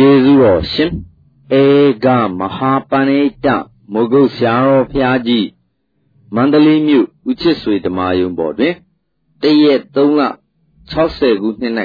[0.00, 0.92] ကျေးဇူးတော်ရှင်
[1.60, 1.64] ဧ
[2.04, 2.06] က
[2.38, 3.46] မဟာပဏိတ
[3.92, 5.48] မုဂုတ်ဆရာတော်ဖျားကြီး
[6.34, 8.74] မန္တလေးမြို့ဦးချစ်ဆွေဓမ္မယုံပေါ်တွင်
[9.42, 10.22] တရက်3လ
[10.82, 11.74] 60ခုနှစ်၌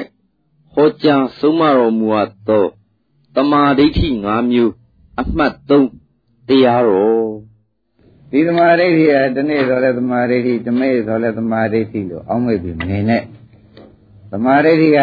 [0.72, 2.66] ဟောကြားဆုံးမတော်မူအပ်သော
[3.36, 4.72] တမာဒိဋ္ဌိ5မျိုး
[5.20, 7.28] အမှတ်3တရားတော်
[8.30, 13.22] ဒီသမာဓိဋ္ဌိကတနေ့ဆိုလဲသမာဓိဋ္ဌိတမေဆိုလဲသမာဓိဋ္ဌိလို့အောင်းမိပြီနေနဲ့
[14.32, 15.00] သမာဓိဋ္ဌိက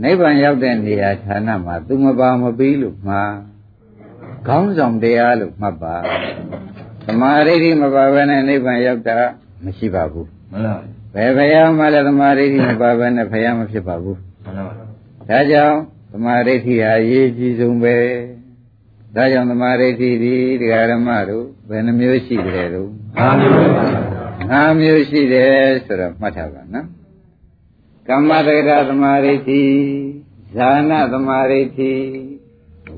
[0.00, 3.22] နိဗ္ဗာန်ရောက်တဲ့နေရာဌာနမှာသူမပါမပြီးလို့မှာ
[4.46, 5.96] ခေါင်းဆောင်တရားလို့မှတ်ပါ
[7.06, 9.18] သမာဓိဋ္ဌိမပါဘဲနဲ့နိဗ္ဗာန်ရောက်တာ
[9.64, 10.76] မရှိပါဘူးမှန်ပါ
[11.14, 14.74] ဘယ်ဘုရားမှလည်းသမာဓိဋ္ဌိမပါဘဲနဲ့ဘုရားမဖြစ်ပါဘူးမှန်ပါ
[15.28, 15.76] ဒါကြောင့်
[16.12, 17.96] သမာဓိဋ္ဌိဟာအရေးကြီးဆုံးပဲ
[19.16, 25.52] ဒါကြောင့်သမာဓိဋ္ဌိဒီတရားဓမ္မတို့ဘယ်နှမျိုးရှိကြတယ်တို့၅မျိုးပါ၅မျိုးရှိတယ်
[25.86, 26.86] ဆိုတော့မှတ်ထားပါနော်
[28.08, 29.62] ကမ္မတက္ကသမာဓိဋ္ဌိ
[30.54, 31.92] ဇာနာသမာဓိဋ္ဌိ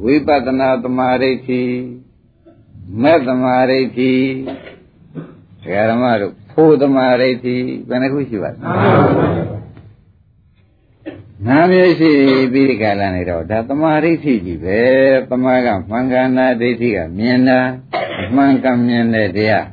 [0.03, 1.63] ဝိပဿနာသမာဓိဋ္ဌိ
[3.03, 4.13] မဲ့သမာဓိဋ္ဌိ
[5.63, 7.57] တရားဓမ္မတို့ဖို့သမာဓိဋ္ဌိ
[7.89, 8.57] ဘယ်နှခုရှိပါလဲ
[11.47, 12.13] နာမျိုးရှိ
[12.53, 14.81] ပြီးဒီကလာနေတော့ဒါသမာဓိဋ္ဌိကြီးပဲ
[15.31, 17.61] သမာကမှန်ကန်တာဒိဋ္ဌိကမြင်တာ
[18.35, 19.67] မှန်ကန်မြင်တဲ့တရား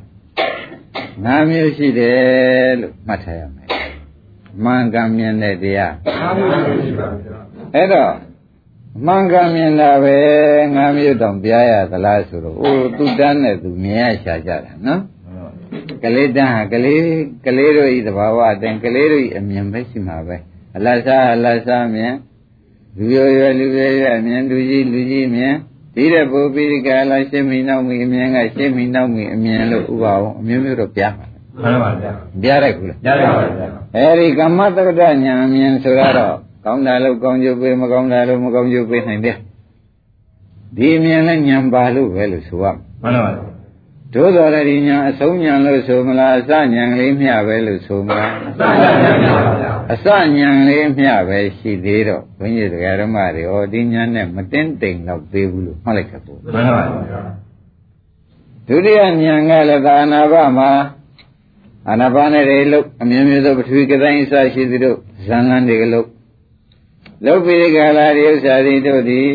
[1.24, 3.61] နာမျိုးရှိတယ်လို့မှတ်ထားရမယ်
[4.64, 7.38] မှန်ကန်မြင်တဲ့တရားနာမျိုးရှိပါဗျာ
[7.74, 8.12] အဲ့တော့
[9.06, 10.16] မှန်ကန်မြင်တာပဲ
[10.74, 15.00] ငါမျိုးတောင်ပြရသလားဆိုတော့အိုးသူတန်းနဲ့သူမြင်ရရှာကြတာနော်
[16.02, 17.00] ကလေးတန်းဟာကလေး
[17.46, 20.36] ကလေးတို့ဤသဘာဝအတိုင်းကလေးတို့ဤအမြင်ပဲရှိမှာပဲ
[20.76, 22.14] အလတ်စားအလတ်စားမြင်
[22.96, 25.54] လူရွယ်ရွယ်လူရွယ်ရွယ်မြင်လူကြီးလူကြီးမြင်
[25.94, 39.36] ဒီတဲ့ပုပိရိကာလရှင်းမိနောက်မိအမြင်ကရှင်းမိနောက်မိအမြင်လို့ဥပအောင်အမျိုးမျိုးတော့ပြပါ မှန်ပါဗျာပြရိုက်ကူလားပြရိုက်ပါဗျာအဲဒီကမ္မတက္ကဋညာအမြင်ဆိုတော့ကောင်းတာလို့ကောင်းကျိုးပေးမကောင်းတာလို့မကောင်းကျိုးပေးနိုင်တယ်
[40.76, 42.64] ဒီအမြင်နဲ့ညံပါလို့ပဲလို့ဆိုရ
[43.02, 43.52] မှန်ပါဗျာ
[44.14, 57.22] တို့တော်ရည်ညာအဆုံးညာလို့ဆိုမလားအစညာလေးမျှပဲလို့ဆိုမလားအစညာပါဗျာအစညာလေးမျှပဲရှိသေးတော့ဘုန်းကြီးတရားဓမ္မတွေဟောဒီညာနဲ့မတင်းတိမ်တော့သေးဘူးလို့မှတ်လိုက်ခဲ့ပို့မှန်ပါဗျာ
[58.68, 60.70] ဒုတိယညာကလည်းသာနာဘမှာ
[61.88, 64.94] အာနာပါနဲ့တွေလို့အမြင်မျိုးသောပထဝီကတိုင်းအစရှိသလို
[65.26, 66.06] ဇန်လန်းတွေကလို့
[67.26, 69.28] လုတ်ပိကာလာရိဥ္စာတိတို့သည်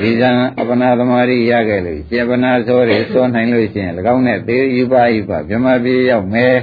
[0.00, 0.30] ဒီဇံ
[0.60, 6.56] အပနာသမารိရခဲ့လို့စေပနာသောတွေစောနိုင်လို့ရှိရင်၎င်းနဲ့သေယူပါယူပါဗြဟ္မာပြေရောက်မယ်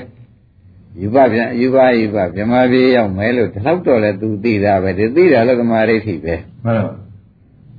[1.02, 6.36] ယူပါဗျယူပါယူပါဗြဟ္မာပြေရောက်မယ်လို့ဒီလောက်တော့လဲသူသိတာပဲဒီသိတာလို့သမာဓိဋ္ဌိပဲ
[6.66, 6.94] မှန်ပါ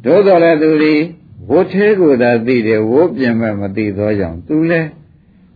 [0.04, 0.94] တို့တော်လဲသူဒီ
[1.50, 4.81] ဝိသေးကိုသာသိတယ်ဝိပြင်မဲ့မသိသောကြောင့်သူလဲ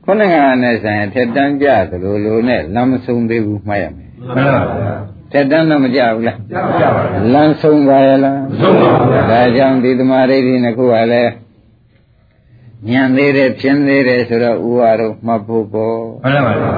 [0.04, 4.94] ခုနကနဲ့ဆိုင်ထက်တန်းကြသလိုလိုနဲ့လမ်းမဆုံးသေးဘူးမှတ်ရမယ်မှန်ပါဗျာ
[5.32, 6.62] တက်တန်းတော့မကြဘူးလားကြပါ
[6.96, 7.02] ပါ
[7.34, 11.32] လမ်းဆုံးပါရဲ့လားဆုံးပါပါဒါကြောင့်ဒီသမာဓိဋ္ဌိနှစ်ခုကလည်း
[12.90, 16.72] ညံသေးတယ်ဖြင်းသေးတယ်ဆိုတော့ဥပါတော့မှတ်ဖို့ပေါ့မှန်ပါပါ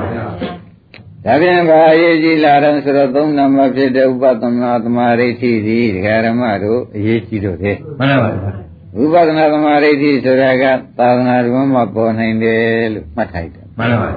[1.24, 8.65] ဒါပြန်ဘာအရေးကြီးလာတယ်ဆိုတော့သုံးနံပါတ်ဖြစ်တဲ့ဥပဒနာသမာဓိဋ္ဌိဒီဒကာရမတို့အရေးကြီးတော့တယ်မှန်ပါပါ
[8.96, 10.64] ဝိပဿနာသမာဓိဋ္ဌိဆိုတာက
[10.98, 14.10] သာသနာ့ဘုံမှာပေါ်နိုင်တယ်လို့မှတ်ထားတယ်မှန်ပါပါ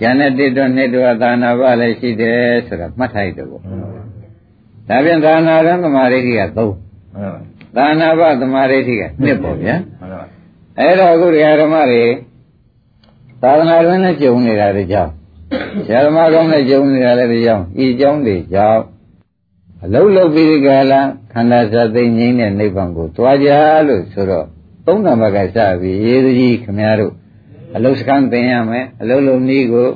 [0.00, 3.62] ဉာဏ်နဲ့တိတော့နှစ်တော့သာနာပလည်းရှိတယ်ဆိုတာမှတ်ထားတယ်ပေါ့
[4.88, 6.40] ဒါပြန်သာနာရသမာဓိဋ္ဌိက
[7.06, 9.76] 3သာနာပသမာဓိဋ္ဌိက2ပေါ့ဗျာ
[10.78, 11.28] အဲ့တော့အခု
[11.60, 12.04] ဓမ္မတွေ
[13.42, 15.12] သာသနာ့တွင်နဲ့ကြုံနေတာတွေကြောင့်
[15.88, 18.82] ဓမ္မကောင်းနဲ့ကြုံနေတာလည်းဒီကြောင့်ဤကြောင့်တွေကြောင့်
[19.84, 21.00] အလုံးလုံးပြီးဒီကလာ
[21.32, 23.50] ခန္ဓာစသိငိမ့်တဲ့နိဗ္ဗာန်ကိုတွားကြ
[23.88, 24.46] လို့ဆိုတော့
[24.86, 27.14] သုံးနံပါတ်ကစပြီးရေးသူကြီးခမည်းတော်
[27.76, 29.88] အလုတ်စကမ်းသင်ရမယ်အလုတ်လုံးနည်းကို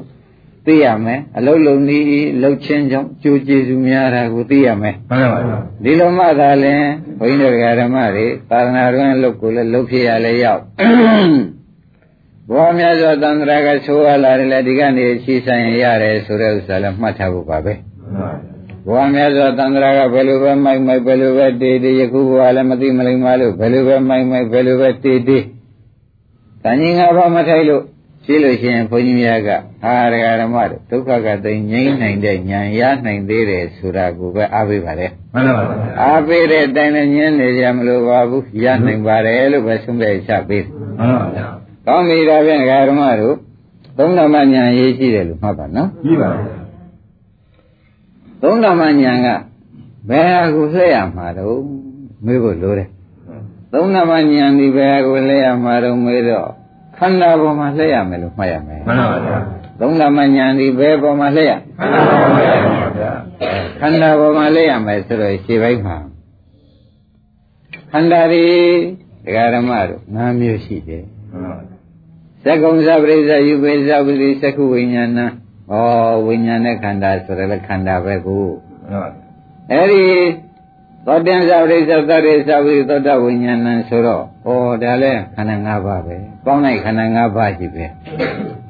[0.66, 2.06] သိရမယ်အလုတ်လုံးနည်း
[2.42, 6.82] လှုပ်ချင်းကြောင့်ကြိုးကျေစုများတာကိုသိရမယ်မှန်ပါပါဒီလိုမှသာလင်
[7.18, 10.62] ဘုန်းကြီးတို့ဓမ္မတွေသာသနာ့တွင်လှုပ်ကိုလည်းလှုပ်ဖြစ်ရလဲရောက်
[12.50, 17.72] ဘောများစွာသံဃာကဆိုရလာတယ်လေဒီကနေ့ရှိဆိုင်ရတယ်ဆိုတဲ့ဥစ္စာလည်းမှတ်ထားဖို့ပါပဲ
[18.86, 25.44] ဘဝများစွာသံဃာကဘယ်လိုပဲမိုက်မိုက်ဘယ်လိုပဲတေးတေးယခုဘဝလည်းမသိမလိမ္မာလို့ဘယ်လိုပဲမိုက်မိုက်ဘယ်လိုပဲတေးတေး
[26.62, 27.82] တန်ကြီးငါဘာမထိုက်လို့
[28.24, 29.48] ရှိလို့ရှိရင်ဘုန်းကြီးများက
[29.84, 40.64] အာရဂဓမ္မတို့ဒုက္ခကသိငြိမ့်နိုင်တဲ့ဉာဏ်ရနိုင်သေးတယ်ဆိုတာကိုပဲအားပေးပါလေမှန်ပါပါအားပေးတဲ့အတိုင်းလည်းညင်းနေကြမလို့ပါဘူးရနိုင်ပါတယ်လို့ပဲဆုံးဖြတ်ချပေး
[40.98, 41.46] မှန်ပါပါ
[41.86, 43.36] ကောင်းပြီဒါဖြင့်ဓမ္မတို့
[43.98, 46.59] သုံးဓမ္မဉာဏ်ရေးရှိတယ်လို့မှတ်ပါနော်ပြီးပါပါ
[48.42, 49.28] သုံးဓမ္မဉာဏ်က
[50.08, 51.62] ဘယ်ဟာကိုလှည့်ရမှာတော့
[52.24, 52.88] မေးဖို့လိုတယ်
[53.72, 56.48] သုံးဓမ္မဉာဏ်ဒီဘယ်ဟာကိုလှည့်ရမှာတော့မေးတော့
[56.96, 59.38] ခန္ဓာပေါ်မှာလှည့်ရမယ်လို့မှတ်ရမယ်မှန်ပါဗျာ
[59.80, 61.52] သုံးဓမ္မဉာဏ်ဒီဘယ်ပေါ်မှာလှည့်ရ
[63.80, 65.96] ခန္ဓာပေါ်မှာလှည့်ရမယ်ဆိုတော့ခြေပိုင်းမှာ
[67.92, 68.46] ခန္ဓာတွေ
[69.24, 71.04] ဒကာဓမ္မတို့၅မျိုးရှိတယ်
[72.44, 75.20] သက္ကုံသပရိစ္ဆယူပေသပတိသက္ခုဝိညာဏ
[75.72, 75.74] ဩ
[76.26, 78.46] ဝိညာဉ်နဲ့ခန္ဓာဆိုရယ်ခန္ဓာပဲကို
[79.70, 80.04] အဲ့ဒီ
[81.06, 84.50] သောတင်္ဇပရိစ္ဆသတ္တိသဗ္ဗိသောတဝိညာဏဆိုတော့ဩ
[84.82, 87.84] ဒါလဲခန္ဓာ၅ပါးပဲပေါင်းလိုက်ခန္ဓာ၅ပါးရှိပဲ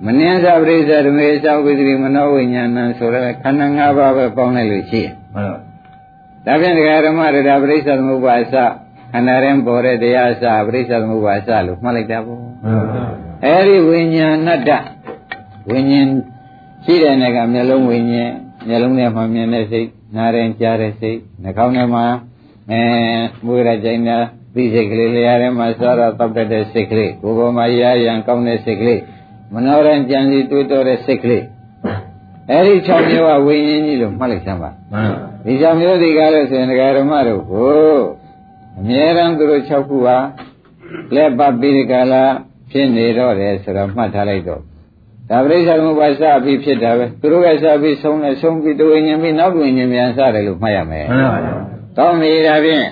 [0.04, 5.12] မနင်းသပရိစ္ဆဓမေသဝိသတိမနောဝိညာဏဆိုရယ်ခန္ဓာ၅ပါးပဲပေါင်းလိုက်လို့ရှိရင်
[6.46, 8.56] ဒါဖြင့်ဒကာဓမ္မရတာပရိစ္ဆသမုပ္ပါအစ
[9.12, 12.40] ခန္ဓာရင်ပေါ်တဲ့တရားအစပရိစ္ဆသမုပ္ပါအစလို့မှတ်လိုက်တာပေါ့
[13.44, 14.70] အဲ့ဒီဝိညာဏတ္တ
[15.70, 16.08] ဝိညာဉ်
[16.84, 18.32] ရှိတဲ့နေကမျက်လုံးဝိညာဉ်
[18.68, 22.04] မျက်လုံးထဲမှာမြင်တဲ့စိတ်နားရင်ကြားတဲ့စိတ်နှာခေါင်းထဲမှာ
[22.70, 22.82] အဲ
[23.44, 24.18] မွေးရကြိုင်တာ
[24.54, 29.00] သိစိတ်ကလေးလျာထဲမှာစားတော့တောက်တတ်တဲ့စိတ်ကလေးကိုယ်ပေါ်မှာရာရန်ကောင်းတဲ့စိတ်ကလေး
[29.52, 31.44] မနောရင်ကြံစီတွေးတောတဲ့စိတ်ကလေး
[32.50, 37.98] အဲ့ဒီ၆မျိုးကဝိညာဉ်ကြီးလို့မှတ်လိုက်စမ်းပါမှန်ပါဒီ၆မျိုးဒီကားလို့ဆိုရင်ဒကာဓမ္မတို့ကို
[38.78, 40.16] အမြဲတမ်းသူတို့၆ခုဟာ
[41.14, 42.14] လက်ပတ်ပြီးဒီကာလ
[42.70, 44.62] ဖြစ်နေတော့တယ်ဆိုတော့မှတ်ထားလိုက်တော့
[45.30, 51.52] ဒါပရိစ္ဆေသမုပ္ပါစပြီးဖြစ်တာပဲသူတို့ကစပြီးဆုံးလဲဆုံးပြီးတဝိညာဉ်ပြီးနောက်ဝိညာဉ်ပြန်စတယ်လို့မှတ်ရမယ်မှန်ပါပါ
[51.98, 52.86] ကောင်းပြီဒါဖြင့်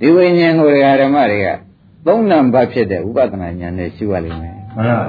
[0.00, 1.48] ဒီဝိညာဉ်ကိုဒကာဓမ္မတွေက
[2.06, 5.00] သုံးနံပါတ်ဖြစ်တဲ့ဥပဒနာဉာဏ်နဲ့ရှုရလိမ့်မယ်မှန်ပါပါ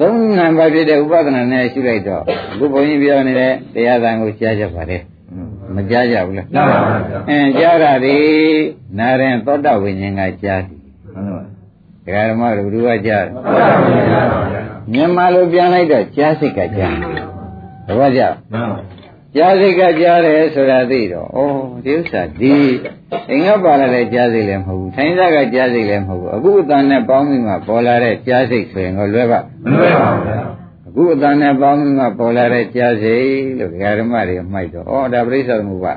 [0.00, 2.22] သုံးနံပါတ်ဖြစ်တဲ့ဥပဒနာနဲ့ရှုလိုက်တော့
[2.52, 5.02] အခုဘုန်းကြီးပြောနေတဲ့တရားသံကိုကြားကြပါတယ်
[5.76, 6.96] မကြားကြဘူးလားကြားပါပါ
[7.28, 8.16] အင်းကြားတာဒီ
[8.98, 10.78] နာရင်သောတဝိညာဉ်ကကြားတယ်
[11.14, 11.42] မှန်ပါပါ
[12.04, 17.04] ဒကာဓမ္မတို့ဘုရားကြားတယ်မှန်ပါပါ မြန်မာလိုပြန်လိုက်တော့ကြားစိတ်ကကြားတ
[17.98, 18.22] ပည့်ကြ
[19.36, 21.40] ကြားစိတ်ကကြားတယ်ဆိုတာသိတော့ဩ
[21.84, 22.54] ဒီဥစ္စာဒီ
[23.30, 30.40] အင်္ဂပါလာတဲ့ကြားစိတ်လည်းမဟုတ်ဘူးထိုင်းသားကကြားစိတ်လည်းမဟုတ်ဘူးအခုအတန်နဲ့ပေါင်းပြီးမှပေါ်လာတဲ့ကြားစိတ်ဆိုရင်တော့လွယ်ပါမလွယ်ပါဘူးဗျာ
[30.86, 33.26] အခုအတန်နဲ့ပေါင်းပြီးမှပေါ်လာတဲ့ကြားစိတ်
[33.58, 35.92] လို့ဒကာဓမ္မတွေမှိုက်တော့ဩဒါပြိဿသမုပ္ပါ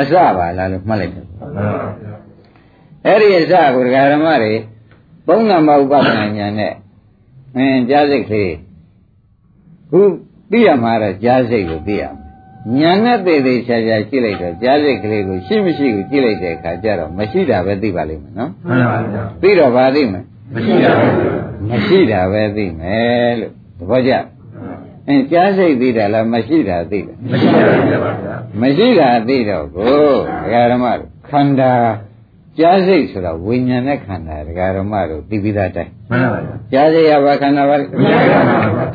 [0.00, 1.26] အစပါလားလို့မှတ်လိုက်တယ်
[3.06, 4.54] အဲ့ဒီအစကိုဒကာဓမ္မတွေ
[5.28, 6.72] သုံးနံပါတ်ဥပဒနာဉာဏ်နဲ့
[7.56, 8.54] အင်းကြားစိတ်ကလေး
[9.90, 10.00] ခု
[10.50, 12.14] သိရမှာတော့ကြားစိတ်ကိုသိရမယ်
[12.78, 20.20] ညာနဲ့သေးသေးချာချာကြည့်လိုက်တော့ကြားစိတ်ကလေးကိုရှိမရှိကိုကြည့်လိုက်တဲ့အခါကျတော့မရှိတာပဲသိပါလိမ့်မယ်နော်မှန်ပါဗျာသိတော့ဘာသိမလဲ
[20.54, 21.06] မရှိတာပဲ
[21.70, 24.12] မရှိတာပဲသိမယ်လို့သဘောကျ
[25.08, 30.06] အင်းကြားစိတ်သိတာလားမရှိတာသိတယ်မရှိတာသိပါဗျာမရှိတာသိတော့ကို
[30.44, 30.86] ဒကာဓမ္မ
[31.28, 31.72] ခန္ဓာ
[32.58, 37.85] ကြားစိတ်ဆိုတာဝိညာဉ်နဲ့ခန္ဓာဒကာရမတို့သိပြီးသားတိုင်း မှန်ပါဗျာကြားစိတ်ကဘာခန္ဓာပါလဲ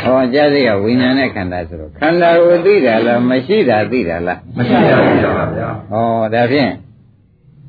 [0.02, 6.72] ဟောကြားစိတ်ကဝိညာဉ်နဲ့ခန္ဓာဆိုတော့ခန္ဓာကိုသိတာလားမရှိတာသိတာလားမရှိတာသိတာပါဗျာဟောဒါဖြင့်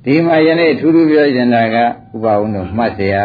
[0.05, 1.83] ဒီမှာယနေ့ထူးထူးပြောရှင်တာကဥ
[2.23, 3.17] ပဝုံတို့မှတ်เสีย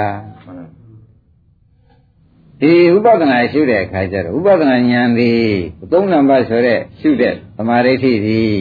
[2.60, 5.48] ဒီဥပဒနာရှုတဲ့အခါကျတော့ဥပဒနာဉာဏ်သည်
[5.92, 8.60] သုံးနံပါတ်ဆိုတဲ့ရှုတဲ့သမာဓိဋ္ဌိသည်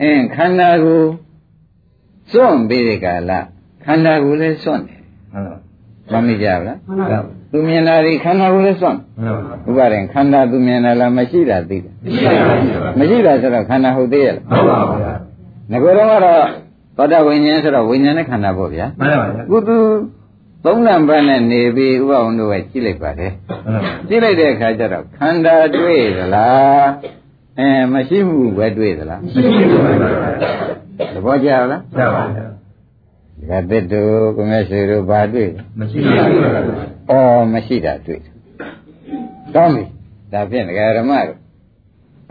[0.00, 1.02] အင်းခန္ဓာကို
[2.32, 3.32] စွန့်ပြီးတဲ့ကာလ
[3.84, 5.02] ခန္ဓာကိုယ်လည်းစွန့်တယ်
[5.32, 5.59] ဟုတ်လား
[6.13, 8.97] မမိကြဘူးလားဟုတ်ပါဘူးသူမြင်တာဒီခန္ဓာကိုယ်လည်းစွန့်
[9.65, 11.93] ဟုတ်ပါဘူးခန္ဓာသူမြင်တာလားမရှိတာသိတယ်
[12.99, 15.13] မရှိတာဆိုတော့ခန္ဓာဟုတ်သေးရဲ့လားဟုတ်ပါဘူးဗျာ
[15.71, 16.45] ငကိုယ်တော့ကတော့
[16.97, 19.69] သောတာဝိညာဉ်ဆိုတော့ဝိညာဉ်နဲ့ခန္ဓာပေါ့ဗျာမှန်ပါပါကုသ
[20.65, 23.31] သုံးနံပါတ်နဲ့နေပြီးဥပဝန္တို့ကကြည့်လိုက်ပါတယ်
[24.07, 26.87] ကြည့်လိုက်တဲ့အခါကျတော့ခန္ဓာတွေ့သလား
[27.59, 29.41] အဲမရှိမှုပဲတွေ့သလားမရှိ
[29.71, 29.91] ဘူးပါ
[31.13, 32.41] သဘောကျလားကျပါပါဒီ
[33.49, 36.41] ကသစ်တို့ကိုမျက်စေတို့ဘာတွေ့မရှိပါဘူး။
[37.09, 38.21] အော်မရှိတာတွေ့။
[39.55, 39.83] ကောင်းပြီ။
[40.33, 41.41] ဒါဖြင့်ဒကာရမတို့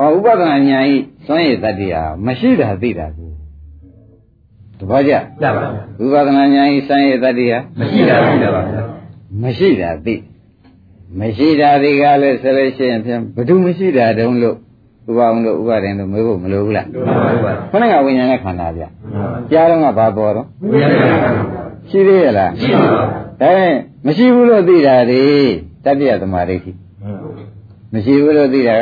[0.00, 0.94] အော်ဥပဒနာညာဤ
[1.26, 3.30] သွမ်းရည်တတ္တိဟာမရှိတာသိတာကို
[4.78, 5.68] သဘောကျကျပါပါ
[6.02, 8.82] ဥပဒနာညာဤသွမ်းရည်တတ္တိဟာမရှိတာသိတာပါဗျာ
[9.42, 10.14] မရှိတာသိ
[11.20, 14.56] မရှိတာဒီကလည်းဆိုလို့ရှိရင်ဖြင့်ဘယ်သူမရှိတာတုံးလို့
[15.10, 16.86] ဥပအောင်လို့ဥပါဒင်လို့မေးဖို့မလိုဘူးလား
[17.70, 18.84] ခဏကဝိညာဉ်နဲ့ခန္ဓာဗျ
[19.50, 23.74] ကြားတော့ကဘာပေါ်တော့ဝိညာဉ်နဲ့ခန္ဓာရှိသေးရဲ့လားရှိပါဘူးဒါရင်
[24.06, 25.22] မရှိဘူးလို့သိတာဒီ
[25.84, 26.72] တတ္တိယသမာဓိရှိ
[27.92, 28.76] မရှိဘူးလို့သိတာ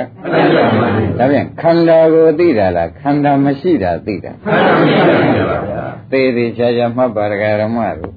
[1.19, 8.13] ဒါပြန်ခန္ဓာကိုသိတာလားခန္ဓာမရှိတာသိတာခန္ဓာမရှိတာပါဗျာသေသေးချာချာမှတ်ပါရဂရမတို့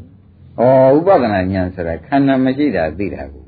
[0.59, 0.63] ဩ
[0.95, 3.40] ဥပဒနာဉာဏ်ဆိုတာခန္ဓာမရှိတာသိတာကို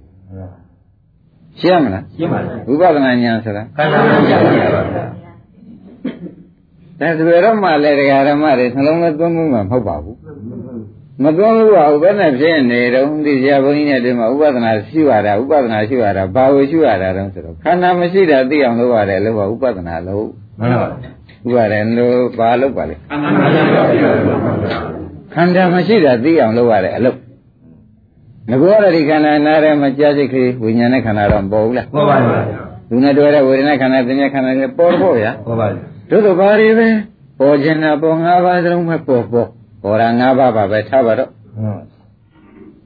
[1.62, 4.82] ရှင်းမလားရှင်းပါပြီဝိပဿနာဉာဏ်ဆိုတာခန္ဓာဉာဏ်ပါဗျာဒါ
[7.18, 10.18] ဆိုရတော့မှလည်းတရားဓမ္မတွေနှလုံးသားသွင်းမှုမှမဟုတ်ပါဘူး
[11.24, 20.26] မသွင်းဘူးကဥပဒနာဖြစ်နေတော့ဒီဆရာဘုန်းကြီးနဲ့ဒီမှာဥပဒနာရှိရတာဥပဒနာရှိရတာဘာကိုရှိရတာတုံးဆိုတော့ခန္ဓာမရှိတာသိအောင်လုပ်ရတယ်လို့ကဥပဒနာလို့
[20.60, 22.96] မှန်ပါဘူးဥပါဒံလို့ဘာလုပ်ပါလဲ
[25.34, 27.18] ခန္ဓာမရှိတာသိအောင်လုပ်ရတယ်အလုပ်
[28.50, 32.40] ငကောရဒီခန္ဓာနာရဲမှာကြာစိတ်ကလေးဝိညာဉ်နဲ့ခန္ဓာတော့ပေါ်ဘူးလားပေါ်ပါပါ
[32.90, 35.68] သူနဲ့တွေ့တဲ့ဝေဒနာခန္ဓာသင်္ညာခန္ဓာတွေပေါ်ဖို့ဗျာပေါ်ပါ
[36.10, 36.90] တို့တော့ဘာတွေပဲ
[37.40, 39.48] ပေါ်ခြင်းနာပေါ်ငါးပါးစလုံးပဲပေါ်ပေါ်
[39.84, 41.30] ပေါ်တာ၅ပါးပါပဲထားပါတော့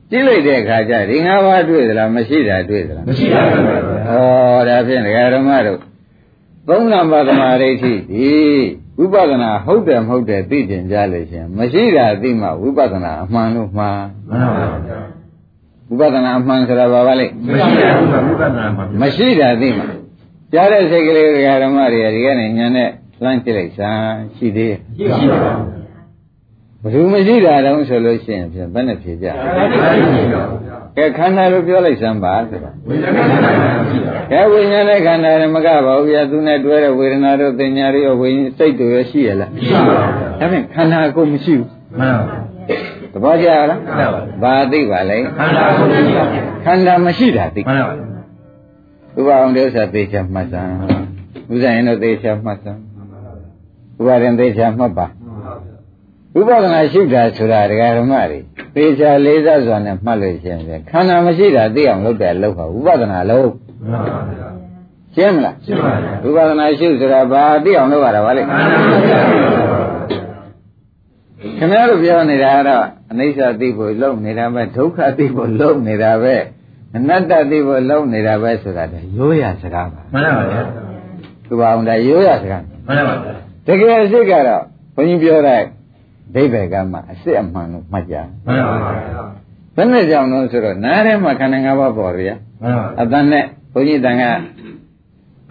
[0.10, 5.80] ကြည့်လိုက်တဲ့အခါကျဒီ၅ပါးတွေ့သလားမရှိတာတွေ့သလားမရှိပါဘူးဩဒါဖြင့်ဒကာဓမ္မတို့
[6.68, 8.32] သုံးနံပါတ်သမာဓိဋ္ဌိဒီ
[9.00, 15.00] ဝိပဿနာဟုတ်တယ်မဟုတ်တယ်သိကျင်ကြလို့ရှင်မရှိတာသိမှဝိပဿနာအမှန်လို့မှားမှန်ပါဗျာ
[15.89, 19.84] ဝိပဿနာအမှန်ဆိုတာဘာပါလဲမရှိပါဘူးဝိပဿနာအမှန်မရှိတာသိမှ
[20.53, 22.89] ကြားတဲ့စိတ်ကလေးဒကာဓမ္မတွေဒီကနေညာနဲ့
[23.24, 24.79] လှမ်းကြည့်လိုက်စမ်းရှိသေးရဲ့
[25.17, 25.77] ရှိပါဘူး
[26.82, 29.27] ဘယ်သူမရှိတာတုံးဆိုလို့ရှိရင်ဖြင့်ဘယ်နဲ့ဖြေကြ
[30.98, 32.72] ကဲခန္ဓာလို့ပြောလိုက်စမ်းပါဆိုတာ
[34.32, 41.67] ကဲဝိညာဉ်နဲ့ခန္ဓာနဲ့မကပါဘူးပြသူနဲ့တွဲတဲ့ဝေဒနာတို့သင်ညာတွေရောဝိညာဉ်စိတ်တွေရောရှိရလားမရှိပါဘူးဒါဖြင့်ခန္ဓာကိုမရှိဘူး
[42.00, 42.47] မှန်ပါဘူးသ
[43.24, 48.07] ဘောကျလားမှန်ပါဘူးဘာသိပါလဲခန္ဓာကိုမရှိပါဘူးခန္ဓာမရှိတာသိမှန်ပါဘူး
[49.17, 50.74] ဥပအောင်တဲ့ဥစ္စာသေချာမှတ်စမ်း
[51.51, 52.79] ဥစ္စာရင်တော့သေချာမှတ်စမ်း
[54.00, 55.07] ဥပါရင်သေချာမှတ်ပါ
[56.36, 58.39] ဝိပဿနာရှိတာဆိုတာဒကာဓမ္မတွေ
[58.75, 63.50] သေချာလေးစားစွာနဲ့မှတ်လို့ရှိရင်ခန္ဓာမရှိတာသိအောင်လုပ်တယ်လုပ်ပါဝိပဿနာလုပ်
[65.15, 68.43] ရှင်းမလားရှင်းပါပြီဝိပဿနာရှိဆိုတာဘာသိအောင်လုပ်ရတာဗါလေ
[71.58, 76.36] ခင်ဗျားတို့ပြောနေတာကတော့အနိစ္စသိဖို့လုပ်နေတာပဲဒုက္ခသိဖို့လုပ်နေတာပဲ
[76.96, 80.62] အနတ္တသိဖို့လုပ်နေတာပဲဆိုတာတည်းရိုးရစကားပါမှန်ပါဗျာ
[81.48, 83.34] သူပါအောင်ဒါရိုးရစကားမှန်ပါဗျာ
[83.67, 84.63] တကယ်အစ်စ်ကတော့
[84.96, 85.62] ဘုန်းကြီးပြောတဲ့
[86.34, 88.15] ဒိဗေကမှာအစစ်အမှန်လို့မှတ်ကြ
[88.46, 88.91] မှန်ပါပါ
[89.75, 92.29] ဘယ်နဲ့ကြောင့်လို့ဆိုတော့နားထဲမှာခန္ဓာ၅ပါးပေါ်ရ
[92.62, 94.24] မှန်ပါအတန်နဲ့ဘုန်းကြီးတန်က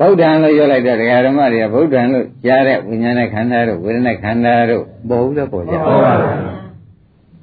[0.00, 6.14] ဗုဒ္ဓံလို့ပြောလိုက်တဲ့ဒကာဓမ္မတွေကဗုဒ္ဓံလို့ကြားတဲ့ဝိညာဉ်နဲ့ခန္ဓာတို့ဝေဒနာခန္ဓာတို့ပေါ်ဘူးလည်းပေါ်ကြပါပါ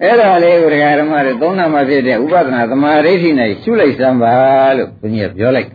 [0.02, 4.34] အဲ့ဒါလေးကိုဒကာဓမ္မတွေသုံးနာမှဖြစ်တဲ့ဥပဒနာသမာဓိဋ္ဌိနဲ့ရှုလိုက်စမ်းပါ
[4.78, 5.70] လို့ဘုန်းကြီးကပြောလိုက်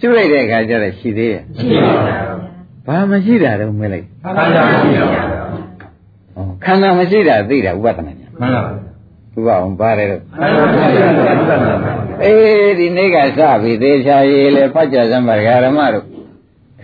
[0.00, 1.92] ရှုလိုက်တဲ့အခါကျတော့ရှိသေးရဲ့ရှိပါ
[2.86, 5.06] ပါဘာမရှိတာတော့မေးလိုက်ခန္ဓာမရှိပါ
[6.34, 8.62] ဘူးခန္ဓာမရှိတာသိတာဥပဒနာညာမှန်ပါ
[9.32, 10.20] သူကအောင်ပါတယ်တော့
[12.24, 16.06] အေးဒီနေ့ကစပြီသေချာရေးလေဖတ်ကြစမ်းပါဓမ္မတို့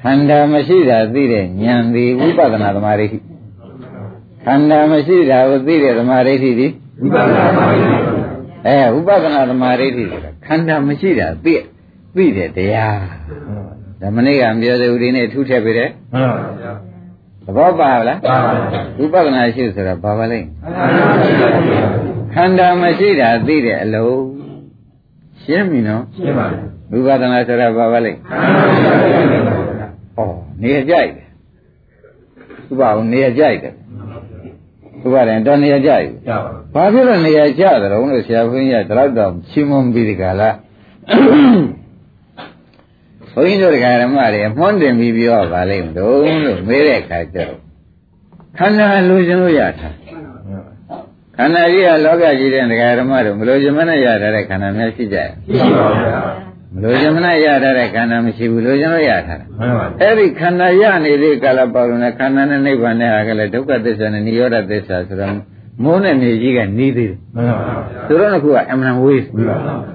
[0.00, 3.18] ခန္ဓာမရှိတာသိတဲ့ဉာဏ်ဒီဝိပဿနာသမာဓိဋ္ဌိ
[4.44, 6.66] ခန္ဓာမရှိတာကိုသိတဲ့သမာဓိဋ္ဌိဒီ
[7.00, 7.96] ဝိပဿနာသမာဓိဋ္ဌိ
[8.66, 11.54] အဲဝိပဿနာသမာဓိဋ္ဌိဆိုတာခန္ဓာမရှိတာသိ
[12.16, 13.00] သိတဲ့တရား
[14.00, 16.72] ဒါမနေ့ကပြောတဲ့ဦးဒီနေ့ထူးထည့်ပေးတယ်မှန်ပါဗျာ
[17.46, 18.52] သဘောပါလားပါပါ
[18.98, 20.38] ဝိပဿနာရှိဆိုတာဘာပါလဲ
[22.34, 24.37] ခန္ဓာမရှိတာသိတဲ့အလုံး
[25.48, 26.46] ရှင်းပြီနော်ရှင်းပါ
[26.90, 28.14] ပြီဝိပဿနာဆိုတာဘာပါလဲဩ
[30.62, 31.26] နေကြိုက်တယ်
[32.70, 33.74] ဥပအောင်နေကြိုက်တယ်
[35.04, 36.14] ဥပါရင်တော့နေကြိုက်ပြီ
[36.74, 40.54] ဘာဖြစ်လို့နေကြကြတယ်လို့ဆရာဘုန်းကြီးကတော့တော့ရှင်းမပြီးဒီကလား
[43.32, 47.60] ဘုန်းကြီးတို့တရားဓမ္မတွေအမွှန်းတင်ပြီးပြောပါလိမ့်မလို့လို့မေးတဲ့အခါကျတော့
[48.58, 49.88] ခန္ဓာလူချင်းလို့ရတာ
[51.38, 65.32] ခန္ဓာကြီးကလောကကြီးတဲ့တရားဓမ္မတို့မလို့ဇမနဲ့ရတဲ့ခန္ဓာများရှိကြရဲ့ရှိပါဘူးမလို့ဇမနဲ့ရတဲ့ခန္ဓာမရှိဘူးလို့ကျွန်တော်ရထားတာမှန်ပါဘူးအဲ့ဒီခန္ဓာရနေတဲ့ကာလပေါလုံးနဲ့ခန္ဓာနဲ့နိဗ္ဗာန်နဲ့ဟာကလည်းဒုက္ခသစ္စာနဲ့និရောဓသစ္စာဆိုတော့
[65.84, 69.24] မိုးနဲ့နေကြီးကနီးသေးတယ်မှန်ပါဘူးသူတို့ကကအမှန်ဝေး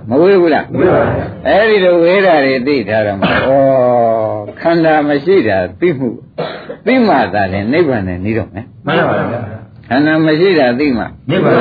[0.10, 3.30] မဝေးဘူးလားဝေးပါဘူးအဲ့ဒီလိုဝေးတာတွေသိထားတော့မှဩ
[4.62, 6.10] ခန္ဓာမရှိတာသိမှု
[6.86, 9.53] သိမှသာလေနိဗ္ဗာန်နဲ့နီးတော့မယ်မှန်ပါဘူး
[9.88, 11.58] ခန္ဓာမရှိတာသိမှနိဗ္ဗာန်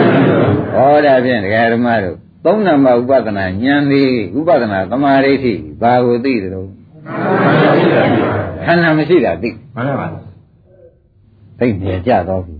[0.75, 5.53] ဟောဒါဖြင့်ဒကာဓမ္မတို့သုံးနံပါတ်ဥပဒနာဉာဏ်လေးဥပဒနာသမာဓိဋ္ဌိ
[5.83, 6.69] ဘာကိုသိတယ်လို့
[8.65, 10.25] ခန္ဓာမရှိတာသိမှန်ပါဘူး
[11.59, 12.55] သိနေကြတော့ပြီ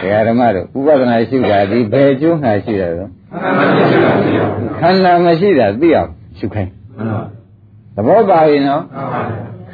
[0.00, 3.10] ဒကာဓမ္မတို့ဥပဒနာရှိတာဒီဘယ်ကျိုးငါရှိတယ်တော့
[4.80, 6.70] ခန္ဓာမရှိတာသိအောင်ရှုခိုင်း
[7.94, 8.82] သဘောပါရင်နော်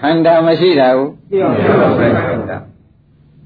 [0.01, 2.70] ခန္ဓာမရှိတာကိုသိအောင်ရှုခိုင်းဘု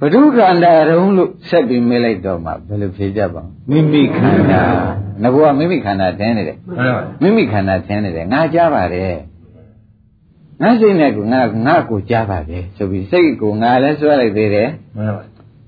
[0.05, 4.63] ဒ္ဓခန္ဓာတုံးလို့ဆက်ပြီးမေးလိုက်တော့မှဘယ်လိုဖြေကြပါ့မိမိခန္ဓာ
[5.23, 6.57] ငါကမိမိခန္ဓာထင်းနေတယ်
[7.23, 9.17] မိမိခန္ဓာထင်းနေတယ်ငါကြားပါတယ်
[10.63, 15.25] ငါစိတ်နဲ့ကငါငါကိုကြားပါတယ်ဆိုပြီးစိတ်ကိုငါလည်းဆွဲလိုက်သေးတယ်မှန်ပါ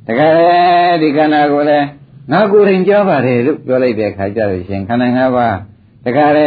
[0.07, 1.87] တကယ်ဒီခန္ဓာကိုလည်း
[2.33, 5.57] ငါကိုယ်ရင်ကြားပါတယ်လို့ပြောလိုက်တဲ့အခါကျတော့ရှင်ခန္ဓာ၅ပါး
[6.05, 6.47] တကယ်လေ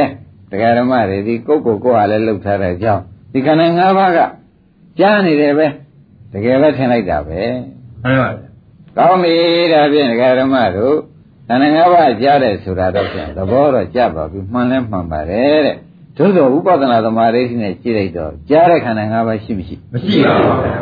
[0.51, 3.03] တကယ်ဓမ္မတွေဒီကိုယ့်ကိုယ်ကိုယ်ကလည်းလှုပ်ထားတဲ့အကြောင်း
[3.33, 4.19] ဒီခန္ဓာ၅ပါးက
[4.99, 5.67] ကြားနေတယ်ပဲ
[6.33, 7.39] တကယ်ပဲထင်လိုက်တာပဲ
[8.03, 8.41] မှန်ပါဗျ
[8.97, 9.35] ကောင်းပြီ
[9.73, 10.95] ဒါဖြင့်ဒကာဓမ္မတို့
[11.47, 15.75] ခန္ဓာ၅ပါးကြားတယ်ဆိုတာတော့ဖြင့်သဘောတော့ကြပါပြီမှန်လဲမှန်ပါတယ်တဲ့
[16.17, 20.77] သို့သောဥပဒနာသမာဓိနဲ့ကြည့်လိုက်တော့ကြားတဲ့ခန္ဓာ၅ပါးရှိမရှိမရှိပါဘူးဗျာ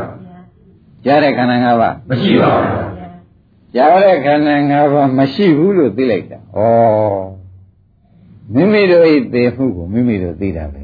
[1.05, 2.71] ကြားတဲ့ခန္ဓာ၅ပါးမရှိပါဘူး
[3.75, 6.59] ကြားတဲ့ခန္ဓာ၅ပါးမရှိဘူးလို့သိလိုက်တာဩ
[8.53, 10.83] မိမိတို့ဤသိမှုကိုမိမိတို့သိတာပဲ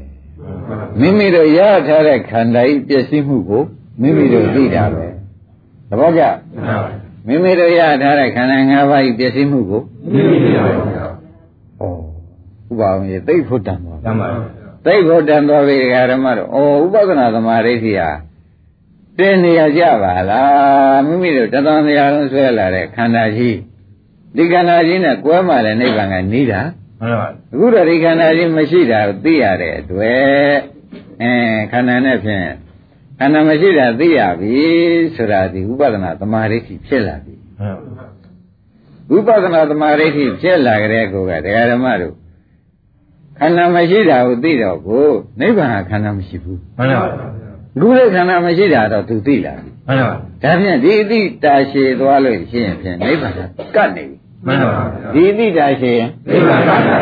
[1.00, 3.62] မိမိတို့ရထားတဲ့ခန္ဓာဤပျက်စီးမှုကို
[4.00, 5.06] မိမိတို့သိတာပဲ
[5.88, 6.22] သဘောကျ
[7.26, 11.82] မိမိတို့ရထားတဲ့ခန္ဓာ၅ပါးဤပျက်စီးမှုကိုသိပြီပါဗျာဩ
[12.68, 14.40] ဥပအောင်ရေသိဖို့တန်သွားတမ်းပါဗျာ
[14.86, 15.76] သိဖို့တန်သွားပြီ
[16.10, 18.10] ဓမ္မတို့ဩဥပဒနာသမာဓိဋ္ဌိဟာ
[19.18, 23.56] တင်းနေရကြပါလားမိမိတို့တသံတရားလုံးဆွဲလာတဲ့ခန္ဓာကြီး
[24.36, 26.60] ဒီခန္ဓာကြီးနဲ့ကွဲမှလည်းနိဗ္ဗာန်ကနေတာ
[27.00, 30.54] မှန်ပါဗျာအခုတော့ဒီခန္ဓာကြီးမရှိတာကိုသိရတဲ့အတွက်
[31.22, 31.32] အဲ
[31.72, 32.46] ခန္ဓာနဲ့ဖြင့်
[33.18, 34.58] ခန္ဓာမရှိတာသိရပြီ
[35.16, 38.06] ဆိုတာဒီဥပဒနာသမာဓိဋ္ဌိဖြစ်လာပြီမှန်ပါဗျာ
[39.10, 42.14] ဝိပဿနာသမာဓိဋ္ဌိဖြစ်လာကြတဲ့ကိုကတရားဓမ္မတို့
[43.38, 45.06] ခန္ဓာမရှိတာကိုသိတော့ကို
[45.40, 47.00] နိဗ္ဗာန်ဟာခန္ဓာမရှိဘူးမှန်ပါဗျာ
[47.76, 53.38] အခုလည်းခန္ဓာမရှိတာတော့သူသိလာပြီမှန်ပါဗျာဒါဖြင့်ဒီအတိတာရှည်သွားလို့ရှိရင်ဖြင့်နိဗ္ဗာန်က
[53.76, 54.16] ကတ်နေပြီ
[54.46, 56.98] မှန်ပါဗျာဒီအတိတာရှည်ရင်သိပါပါဗျာ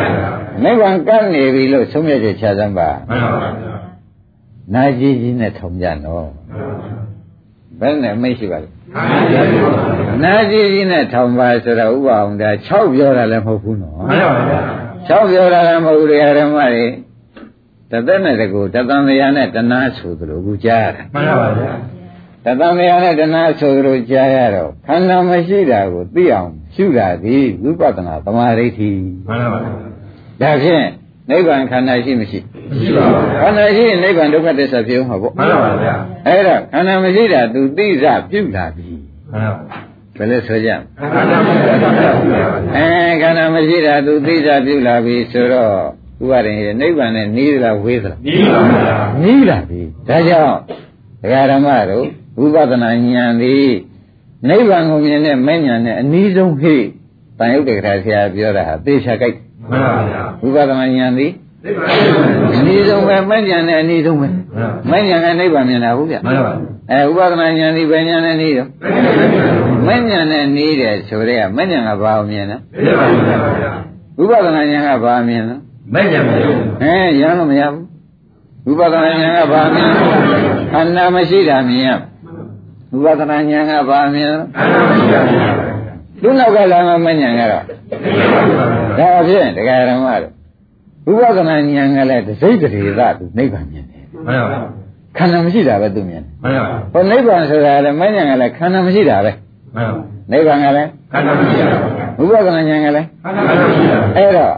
[0.63, 3.72] နိဗ္ဗာန်ကတ်နေပြီလို့ဆုံးဖြတ်ချက်ချစမ်းပါမှန်ပါဗျာ
[4.73, 6.27] နာကြီးကြီးနဲ့ထုံကြနော်
[7.79, 8.69] ဘယ်နဲ့မိတ်ရှိပါလဲ
[10.23, 14.61] နာကြီးကြီးနဲ့ထောင်ပါဆိုတော့ဥပအောင်ဒါ6ပြောတာလည်းမဟုတ်ဘူးနော်မှန်ပါဗျာ
[15.07, 16.85] 6ပြောတာလည်းမဟုတ်ဘူးတရားဓမ္မတွေ
[17.91, 21.73] တသက်နဲ့တကူတသံတရားနဲ့တဏှာဆိုသလိုအခုကြားရတာမှန်ပါဗျာ
[22.45, 28.89] တသံတရားနဲ့တဏှာဆိုသလိုကြားရတော့ခန္ဓာမရှိတာကိုသိအောင်ရှုတာဒီဝိပဿနာသမာဓိဋ္ဌိ
[29.27, 29.71] မှန်ပါဗျာ
[30.41, 30.85] ဒါဖြင့်
[31.29, 32.39] နိဗ္ဗာန်ခန္ဓာရှိမရှိ
[32.79, 35.95] ရှိပါဗျာခန္ဓာရှိရင်နိဗ္ဗာန်ဒုက္ခသစ္စာဖြစ်မှာပေါ့မှန်ပါဗျာ
[36.27, 38.89] အဲ့ဒါခန္ဓာမရှိတာသူသိစပြုလာပြီ
[39.31, 39.77] မှန်ပါ
[40.17, 42.09] ဘယ်လိုဆိုကြမလဲခန္ဓာမရှိတာရှိပါဗျာ
[42.75, 45.73] အဲခန္ဓာမရှိတာသူသိစာပြုလာပြီဆိုတော့
[46.23, 50.57] ဥပါရင်နိဗ္ဗာန်နဲ့နီးသလားဝေးသလားဒီပါဗျာနီးလာပြီဒါကြောင့်
[51.21, 52.05] ဒကာဓမ္မတို့
[52.39, 53.69] ဝိပဿနာဉာဏ်သည်
[54.49, 56.75] နိဗ္ဗာန်ကိုမြင်တဲ့မဲ့ဉာဏ်နဲ့အနည်းဆုံးဟိ
[57.39, 59.35] တန်ရုပ်တေခါဆရာပြောတာဟာသေချာကြိုက်
[59.69, 64.27] မှန်ပါဗျာဝိပဿနာဉာဏ်သည်သိပါ အနည်းဆုံးပဲမဲ့ဉာဏ်နဲ့အနည်းဆုံးပဲ
[64.91, 66.53] မဲ့ဉာဏ်နဲ့နိဗ္ဗာန်မြင်တာဟုတ်ဗျမှန်ပါ
[66.91, 68.69] အဲဥပဒနာဉာဏ်သည်ဘယ်ဉာဏ်နဲ့နီးတော့
[69.87, 73.07] မဲ့ဉာဏ်နဲ့နီးတယ်ဆိုတဲ့ကမဲ့ဉာဏ်ကဘာကိုမြင်လဲသိပါ
[73.59, 73.71] ဗျာ
[74.17, 75.55] ဝိပဿနာဉာဏ်ကဘာမြင်လဲ
[75.93, 79.89] မဲ့ကြမယ်ဟဲရမ်းလို့မရဘူးဝိပဿနာဉာဏ်ကဘာမြင်
[80.73, 81.89] ခန္ဓာမရှိတာမြင်ရ
[83.03, 85.47] ဝိပဿနာဉာဏ်ကဘာမြင်ခန္ဓာမရှိတာဗျာ
[86.21, 87.63] သူ့နောက်ကလာမှမဉာဏ်ကတော့
[88.99, 90.31] ဒါဖြင့်တရားဓမ္မတို့
[91.05, 94.59] ဝိပဿနာဉာဏ်ကလည်းဒစိတ်တရေသသူနိဗ္ဗာန်မြင်တယ်မှန်ပါ
[95.17, 99.31] ခန္ဓာမရှိတာပဲသူမြင်တယ်မှန်ပါဟောနိဗ္ဗာန်ဆိုတာလည်းမဉာဏ်ကလည်းခန္ဓာမရှိတာပဲ
[99.75, 101.75] မှန်ပါနိဗ္ဗာန်ကလည်းခန္ဓာမရှိတာ
[102.19, 104.53] ဝိပဿနာဉာဏ်ကလည်းခန္ဓာမရှိတာအဲ့တော့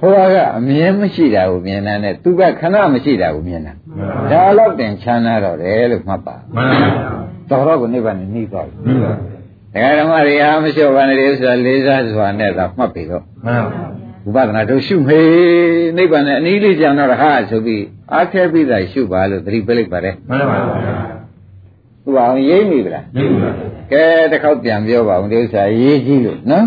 [0.00, 3.72] ဟိုကအမြဲမရှိတာကိုမြင်တာနဲ့သူကခဏမရှိတာကိုမြင်တာ
[4.30, 6.96] ဒါတော့တင်ချမ်းသာတော့တယ်လို့မှတ်ပါမှန်ပါ
[7.50, 13.86] တော်တော့ကိုနိဗ္ဗာန်နဲ့နှိသွားပြီမှန်ပါဒကာဓမ္မတွေအားမလျှော့ပါနဲ့လေဆိုတာလေးစားစွာနဲ့သာမှတ်ပြီတော့မှန်ပါ
[14.35, 15.29] ဝိပဿနာတို့ရှုမေး
[15.97, 20.57] နိဗ္ဗာန်နဲ့အနည်းလေးကြံတော့ဟာဆိုပြီးအားခဲပြီးသားရှုပါလို့သတိပေးလိုက်ပါတယ် မှန်ပါ
[22.03, 23.49] သူကအောင်ရိပ်မိဗလား နေပါ
[23.91, 26.65] ကဲတစ်ခေါက်ပြန်ပြောပါဦးဒီဥစ္စာရေးကြည့်လို့နော်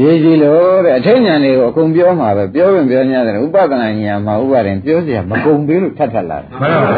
[0.00, 6.90] ရေးကြည့်လို့တဲ့အထိဉာဏ်တွေကိုအကုန်ပြောမှာပဲပြောရင်ပြော냐တယ်ဥပဒနာဉာဏ်မှာဥပါရင်ပြောเสียမကုန်သေးလို့ထပ်ထပ်လာတယ် မှန်ပါ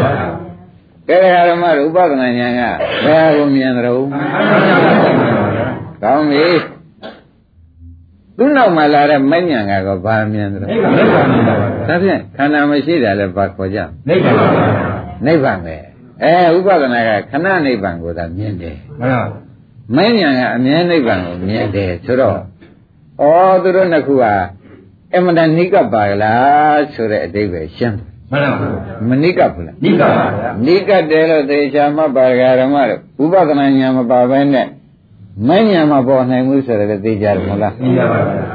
[1.08, 1.18] ကဲ
[1.48, 2.60] ဓမ္မတို့ဥပဒနာဉာဏ်က
[3.06, 3.84] ဘယ်ဟာကိုမြင်တယ်
[6.02, 6.46] ကောင်းပြီ
[8.41, 10.67] သူ့နောက်မှာလာတဲ့မဉ္ဇဏ်ကတော့ဘာမြင်တယ်ဒါ
[12.03, 14.47] ဖြင့်ခန္ဓာမရှိတာလည်းဘာခေါ်ကြနေပါပါ
[15.25, 15.75] နိဗ္ဗာန်ပဲ
[16.23, 19.23] အဲဥပဒနာကခဏနိဗ္ဗာန်ကိုသာမြင်တယ်မှန်ပါ
[19.95, 23.25] မဉ္ဇဏ်ကအမြဲနိဗ္ဗာန်ကိုမြင်တယ်ဆိုတော့ဩ
[23.63, 24.33] သူတို့နှစ်ခုဟာ
[25.15, 28.67] အမှန်တန်နိကပ်ပါလားဆိုတဲ့အတိပ္ပယ်ရှင်းတယ်မှန်ပါ
[29.09, 34.67] မနိကပ်ဘူးလားနိကပါဗျာနိကတ်တယ်လို့သေချာမှတ်ပါကြဓမ္မတို့ဥပဒနာဉာဏ်မပါဘဲနဲ့
[35.47, 38.45] မဉာဏ်မပေါ်နိုင်ဘူးဆိုတော့သိကြတယ်မဟုတ်လားနိကပါဗျာ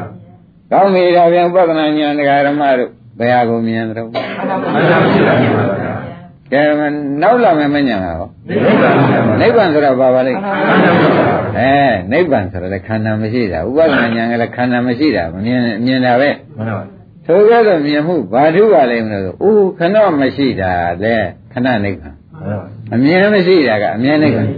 [0.71, 4.57] ကောင်းပြီဒါပြန်ဥပဒနာဉာဏ်တရားဓမ္မတို့ဘယ်ဟာကိုမြင်တယ်တော့ခန္ဓာ
[5.03, 5.93] မရှိတာနိပါဗျာ
[6.53, 6.63] ကဲ
[7.23, 11.27] နောက်လာမယ်မဉာဏ်ကဟောနိဗ္ဗာန်ဗျာနိဗ္ဗာန်ဆိုတာဘာပါလဲခန္ဓာမရှိတာ
[11.59, 11.75] အဲ
[12.13, 16.85] နိဗ္ဗာန်ဆိုတာလည်းခန္ဓာမရှိတာဥပဒနာဉာဏ်ကလည်းခန္ဓာမရှိတာမမြင်မြင်တာပဲမှန်ပါ
[17.27, 20.73] ဆိုကြတော့မြင်မှုဘာထုပါလိမ့်မလို့ဆိုအိုးခဏမရှိတာ
[21.03, 21.15] လေ
[21.53, 22.15] ခဏနိဗ္ဗာန်
[22.95, 24.49] အမြင်မရှိတာကအမြင်နိဗ္ဗာန်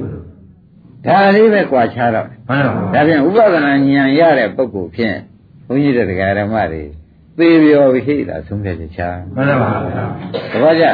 [1.08, 5.16] ဒါလေးပဲကြွာချတော့မှန်ပါဒါဖြင့်ဥပဒနာဉာဏ်ရတဲ့ပုဂ္ဂိုလ်ဖြင့်
[5.66, 6.82] ဘုန်းကြီးတို့တရားဓမ္မတွေ
[7.38, 10.04] သေပြောပြီဟိတာဆုံးဖြတ်ချက်ချာမှန်ပါဗျာ
[10.52, 10.84] တပည့်ကြ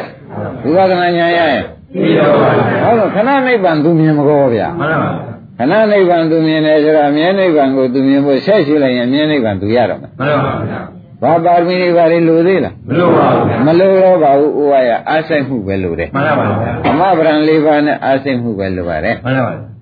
[0.69, 1.63] ဥပဒနာဉာဏ်ရရင်
[1.95, 5.11] ပြီးတော့ပါဗျာဟောတော့ခဏနိဗ္ဗာန်သူမြင်မကောဗျာမှန်ပါ
[5.59, 10.81] ခဏနိဗ္ဗာန်သူမြင်တယ်ဆိုတော့အမြဲနိဗ္ဗာန်ကိုသူမြင်ဖို့ဆက်ရှိလိုက်ရင်အမြဲနိဗ္ဗာန်သူရတော့မယ်မှန်ပါဗျာ
[11.23, 19.55] ဘာပါရမီတွေဘာတွေလိုသေးလားမလို့ပါဘူးဗျာမလိုတော့ပါဘူးဥဝါယအားစိတ်မှုပဲလိုတယ်မှန်ပါဗျာအမဗရံ၄ပါးနဲ့အားစိတ်မှုပဲလိုပါတယ်မှန်ပါ။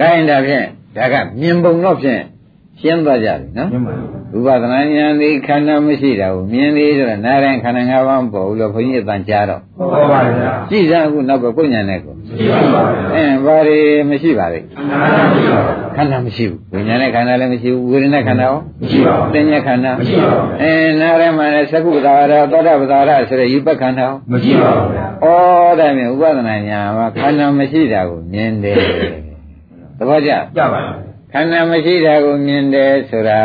[0.00, 2.22] ကိုင်းဒါဖြင့်ဒါကမြင်ပုံတော့ဖြင့်
[2.80, 3.94] ရှင်းသွားကြပြီနော်မှန်ပါ။
[4.34, 13.78] ဥဥပဒနာဉာဏ်ဒီခန္ဓာမရှိတာကိုမြင်သေးဆိုတော့နားတိုင်းခန္ဓာ၅ပါးမပေါ်ဘူးလို့ဘုန်းကြီးအတန်ကြားတော့ဟုတ်ပါဗျာကြည့်စမ်းအခုနောက်ကကိုယ်ဉာဏ်နဲ့ကိုရှိပါပါဗျာအင်းဘာတွေ
[14.10, 14.98] မရှိပါလေခန္ဓာ
[15.34, 25.26] မရှိပါဘူးခန္ဓာမရှိဘူးဝိညာဉ်နဲ့ခန္ဓာလည်းမရှိဘူးဝေဒနာခန္ဓာရောမရှိပါဘူးသင်္ညခန္ဓာမရှိပါဘူးအင်းနားထဲမှာလည်းသကုပ္ပဒါရသောတာပဒါရဆိုတဲ့ယူပခန္ဓာရောမရှိပါဘူးဗျာဩ
[25.80, 28.76] ဒါမြင်ဥပဒနာညာမှာခန္ဓာမရှိတာကိုမြင်တယ်
[29.98, 30.96] သဘောကျကြပါလား
[31.32, 33.40] ခန္ဓာမရှိတာကိုမြင်တယ်ဆိုတာ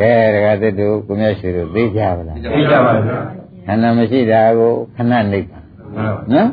[0.00, 3.18] ကဲဒကာသတ္တုကိုမြတ်ရှိတို့သိကြပါလားသိကြပါဗျာ
[3.66, 6.48] ခန္ဓာမရှိတာကိုခဏနိဗ္ဗာန်ဟုတ်နော်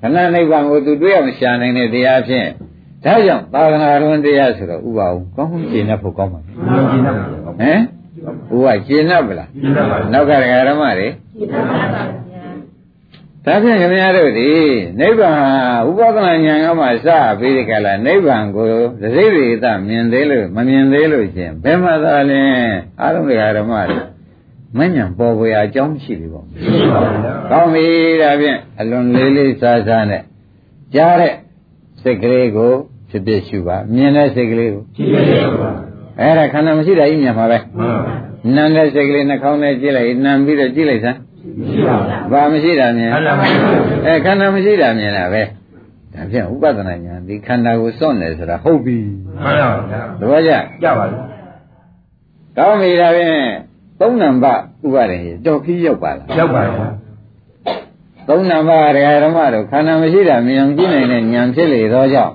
[0.00, 2.48] ခဏနိဗ္ဗာန်ကိုသူတွေ့အောင်ရှာနိုင်တဲ့တရားဖြင့်
[3.04, 6.40] ဒါကြောင့်သာသနာတော်တရားဆိုတော့ဥပအောင်ကောင်းကောင်းရှင်းနေဖို့ကောင်းပါ
[8.50, 11.08] ဘုရားကျင်းတော့ဟမ်ဥပရှင်းနေပလားကျင်းတော့ပါနောက်ကဒကာရမတွေ
[13.46, 14.50] ဒါဖြင့်ခင်ဗျားတို့ဒီ
[15.00, 15.38] နိဗ္ဗာန်
[15.88, 18.68] ဥပဒနာဉာဏ်ကမှစပြီးဒီကလာနိဗ္ဗာန်ကို
[19.00, 22.42] သတိရိသမြင်သေးလို့မမြင်သေးလို့ရှင်ဘယ်မှာသာလဲ
[23.00, 23.98] အားလုံးဒကာရမတွေ
[24.76, 27.86] မဉ္ဇဉ်ပေါ်ပေါ်အကြောင်းရှိပြီပေါ့ရှိပါဗျာကောင်းပြီ
[28.22, 30.22] ဒါဖြင့်အလွန်လေးလေးစားစားနဲ့
[30.94, 31.34] ကြားတဲ့
[32.02, 32.72] စိတ်ကလေးကို
[33.10, 35.20] ဖြစ်ဖြစ်ရှုပါမြင်တဲ့စိတ်ကလေးကိုရှိပါ
[35.60, 35.70] ပါ
[36.20, 41.33] အဲ့ဒါခန္ဓာမရှိတာကြီးမြင်မှာပဲဟုတ်နံတဲ့စိတ်ကလေးနှာခေါင်းနဲ့ကြည့်လိုက်နံပြီးတော့ကြည့်လိုက်စမ်းရှိ
[41.88, 45.42] ပါဗျာဘာမရှိတာမြင်ခန္ဓာမရှိပါဘူးအဲခန္ဓာမရှိတာမြင်တာပဲ
[46.14, 48.98] ဒါဖြင့်ဥပဒနာညာဒီခန္ဓာကိုစွန့်တယ်ဆိုတာဟုတ်ပြီ
[49.42, 51.26] မှန်ပါဗျာသဘောကျကြပါလား
[52.56, 53.30] ကောင်းပြီဒါဖြင့်
[54.00, 56.86] သုံးနံပါတ်ဥပါဒေတော်ခီးရောက်ပါလားရောက်ပါဗျာ
[58.28, 62.34] သုံးနံပါတ်ဒကာဓမ္မတို့ခန္ဓာမရှိတာမြင်အောင်ကြည့်နိုင်တဲ့ဉာဏ်ဖြစ်လေသောကြောင့်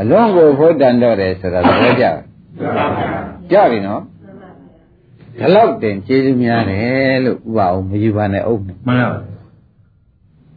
[0.00, 2.16] အလုံးကိုဖို့တန်တော့တယ်ဆိုတာသဘောကျလား
[2.60, 3.10] ကြပါဗျာ
[3.50, 4.02] ကြပြီနော်
[5.39, 9.19] ဒီလောက်တင်ကျေးဇူးများတယ်လို့ဥပအောင်မယူပါနဲ့အုပ်နဲ့ မှန်ပါ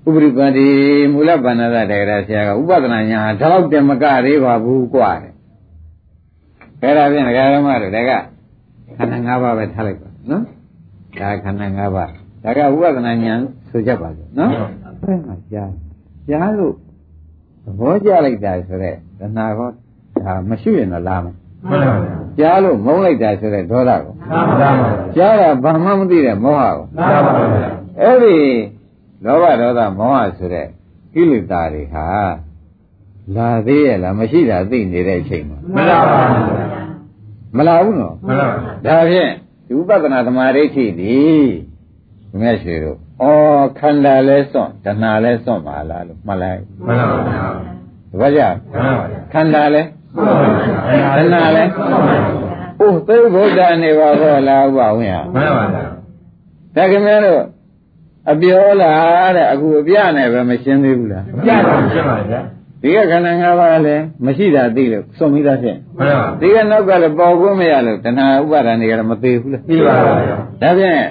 [0.05, 0.68] ဥပရိပတိ
[1.12, 5.33] မူလဗန္နသတေရဆရာကဥပဒနာညာဟာဒီလောက်တင်မကသေးပါဘူးกว่าတဲ့
[6.83, 8.11] အဲဒါဖြင့်ဒကာဓမ္မတို့ဒါက
[8.96, 10.42] ခန္ဓာ၅ပါးပဲထားလိုက်ပါနော်
[11.20, 12.11] ဒါခန္ဓာ၅ပါး
[12.44, 13.35] ဒါကဥပဒနာညာ
[13.68, 15.70] ဆိုကြပါစို့နော်အဲမှာကြား
[16.28, 16.74] ကြားလို့
[17.64, 19.68] သဘောကျလိုက်တာဆိုတော့တဏှာကော
[20.24, 21.35] ဒါမရှိရင်တော့လာမယ်
[21.70, 24.72] မှန်ပါဗျာကြားလို့မုန်းလိုက်တာဆိုတဲ့ဒေါသကိုမှန်ပါဗျာ
[25.15, 27.70] ကြားတာဘာမှမသိတဲ့မောဟကိုမှန်ပါဗျာ
[28.02, 28.36] အဲ့ဒီ
[29.26, 30.67] လောဘဒေါသမောဟဆိုတဲ့
[31.13, 32.08] ကိလေသာတွေဟာ
[33.36, 36.28] လာသေးရဲ့လားမရှိတာသိနေတဲ့အချိန်မှာမှန်ပါဗျာ
[37.58, 38.48] မလာဘူးနော်မှန်ပါ
[38.86, 39.32] ဗျာဒါဖြင့်
[39.67, 41.17] ဒီဥပဒနာသမာဓိဋ္ဌိဒီ
[42.32, 43.28] ဘုရားရှိတို့ဩ
[43.80, 47.48] ခန္ဓာလဲစွန့်တဏှာလဲစွန့်ပါလားလို့မှတ်လိုက်မှန်ပါဗျာ
[48.12, 48.41] တပည့်ကြ
[48.72, 49.82] မှန်ပါဗျာခန္ဓာလဲ
[50.15, 50.36] မှန်ပါ
[50.89, 51.63] ဗျာတဏှာလဲ
[52.80, 55.84] အိုးသေဘုဒ္ဓနေပါဘောလားဥပဝင်းဟာမှန်ပါဗျာ
[56.76, 57.41] ဒါခင်ဗျားတို့
[58.32, 62.41] အပြောလားတဲ့အခုအပြနဲ့ပဲမရှင်းသေးဘူးလားကြပါရှင်းပါဗျာ
[62.82, 71.02] ဒီကခန္ဓာ၅ပါးလည်းမရှိတာသိလို့စွန့်ပြီးသားဖြင့်မှန်ပါဒီကနောက်ကလည်းပေါ်ခွင့်မရလို့တဏှာဥပါဒဏ်တွေကလည်းမသေးဘူးလားသိပါပါဗျာဒါဖြင့်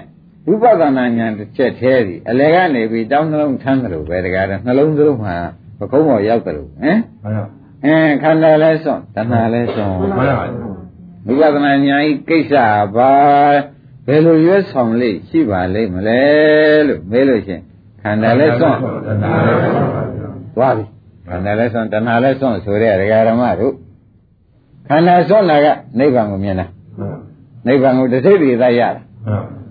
[0.48, 5.36] ဝိပဿနာဉာဏ်တစ်ချက်သေးသည်အလယ်ကနေပြီးတောင်းနှလုံးထမ်းတယ်လို့ပဲတကားတော့နှလုံးသလုံးမှာ
[5.78, 7.44] ပကုံးပေါ်ရောက်တယ်လို့ဟမ်မှန်ပါ
[7.84, 10.36] အင်းခန္ဓာလည်းစွန့်တဏှာလည်းစွန့်မှန်ပါဗျာ
[11.26, 12.54] ဝိပဿနာဉာဏ်ဤကိစ္စ
[12.94, 13.12] ဘာ
[14.06, 16.20] ဘယ်လိုရွေးဆောင်လိမ့်ရှိပါလိမ့်မလဲ
[16.86, 17.60] လို့မေးလို့ရှင်
[18.02, 18.78] ခန္ဓာလည်းစွန့်
[20.56, 20.84] သွားပြီ
[21.28, 23.74] ခန္ဓာလည်းစွန့်တဏှာလည်းစွန့်ဆိုတဲ့ဒကာရမတို့
[24.88, 25.66] ခန္ဓာစွန့်တာက
[25.98, 26.66] နိဗ္ဗာန်ကိုမြင်တာ
[27.66, 29.00] နိဗ္ဗာန်ကိုတစ်စိတ်တည်းသာရတာ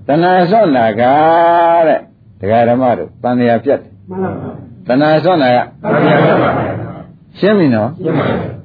[0.07, 1.03] တဏှာစွန့်တာက
[1.87, 1.99] တဲ့
[2.41, 3.91] ဒကာရမတို့တန်လျာပြတ်တယ်
[4.87, 5.59] တဏှာစွန့်တာက
[7.39, 7.89] ရှင်းပြီနော်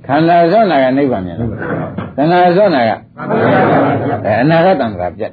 [0.06, 1.46] ခန္ဓာစွန့်တာကနိဗ္ဗာန်မြင်တာ
[2.16, 2.90] တဏှာစွန့်တာက
[4.26, 5.32] အဲအနာဂတ်တံ္ဍရာပြတ်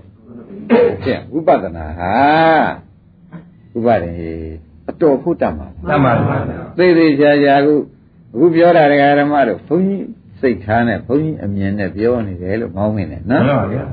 [0.69, 2.13] တယ်ဖြင့်ဝိပဿနာဟာ
[3.75, 4.13] ဥပဒေ
[4.89, 6.37] အတော်ဖို့တတ်မှာတမန်ပါ
[6.77, 7.73] သေးသေးချာချာအခု
[8.33, 10.05] အခုပြောတာဒကာဓမ္မတို့ဘုန်းကြီး
[10.41, 13.83] စိတ်ထားနဲ့ဘုန်းကြီးအမြင်နဲ့ပြောနေတယ်လို့မောင်းမိနေနော်မှန်ပါဗျာ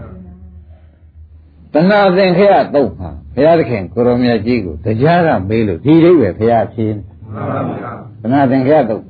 [1.72, 7.02] တဏှာသင်္ခေယတုတ်မှာဘုရားသခင်ကိုရောမြတ်ကြီးကိုတရားကမေးလို့ဒီလေးပဲဘုရားဖြေနေ
[7.32, 7.90] မှန်ပါဗျာ
[8.22, 9.02] တဏှာသင်္ခေယတုတ်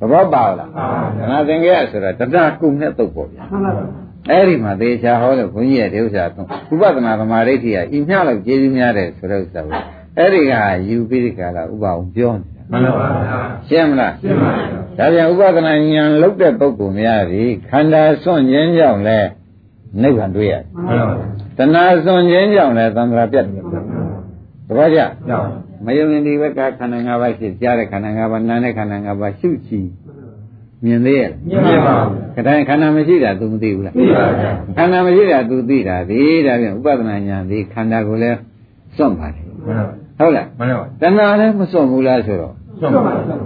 [0.00, 0.70] သဘောပါလား
[1.16, 3.44] မှန်ပါဗျာတဏှာသင်္ခေယဆိုတာတဏှာကုနဲ့တုတ်ပေါ့ဗျာ
[4.30, 9.80] အဲ့ဒီမှာသေချာဟောလို့ဘုန်းကြီးရဲ့ဒီဥစ္စာတော့ဥပဒနာသမာဓိဋ္ဌိကဤမျှလောက်ကျေးဇူးများတယ်ဆိုတဲ့ဥစ္စာကို
[10.18, 10.52] အဲ့ဒီက
[10.88, 14.50] ယူပြီးဒီကလာဥပအောင်ပြောနေတာမှန်ပါဗျာရှင်းမလားရှင်းပါ
[14.96, 19.18] ဗျာဒါပြန်ဥပဒနာဉာဏ်လုတ်တဲ့ပုဂ္ဂိုလ်များပြီခန္ဓာစွန့်ခြင်းကြောင့်လဲ
[20.02, 21.26] နိဗ္ဗာန်တွေ့ရတယ်မှန်ပါဗျာ
[21.58, 25.46] တဏှာစွန့်ခြင်းကြောင့်လဲသံဃာပြတ်တယ်တပည့်ကြကြောက်
[25.84, 29.80] မယုံရင်ဒီဘက်ကခန္ဓာ၅ပါးရှိကြားတဲ့ခန္ဓာ၅ပါးနားတဲ့ခန္ဓာ၅ပါးရှုချီ
[30.84, 31.96] မြင်သေးရဲ့မြင်ပါပါ
[32.36, 38.30] ခတိုင်းခန္ဓာမရှိတာ तू မသိဘူးလားသိပါဗျာခန္ဓာမရှိတာ तू သိတာဒီဒါပြန်ဥပဒနာဉာဏ်ဒီခန္ဓာကိုလဲ
[38.96, 39.86] စွန့်ပါတယ်မှန်ပါ
[40.18, 42.65] ဟုတ်လားမှန်ပါတဏှာလည်းမစွန့်ဘူးလားဆိုတော့ဆုံးပါဗျာ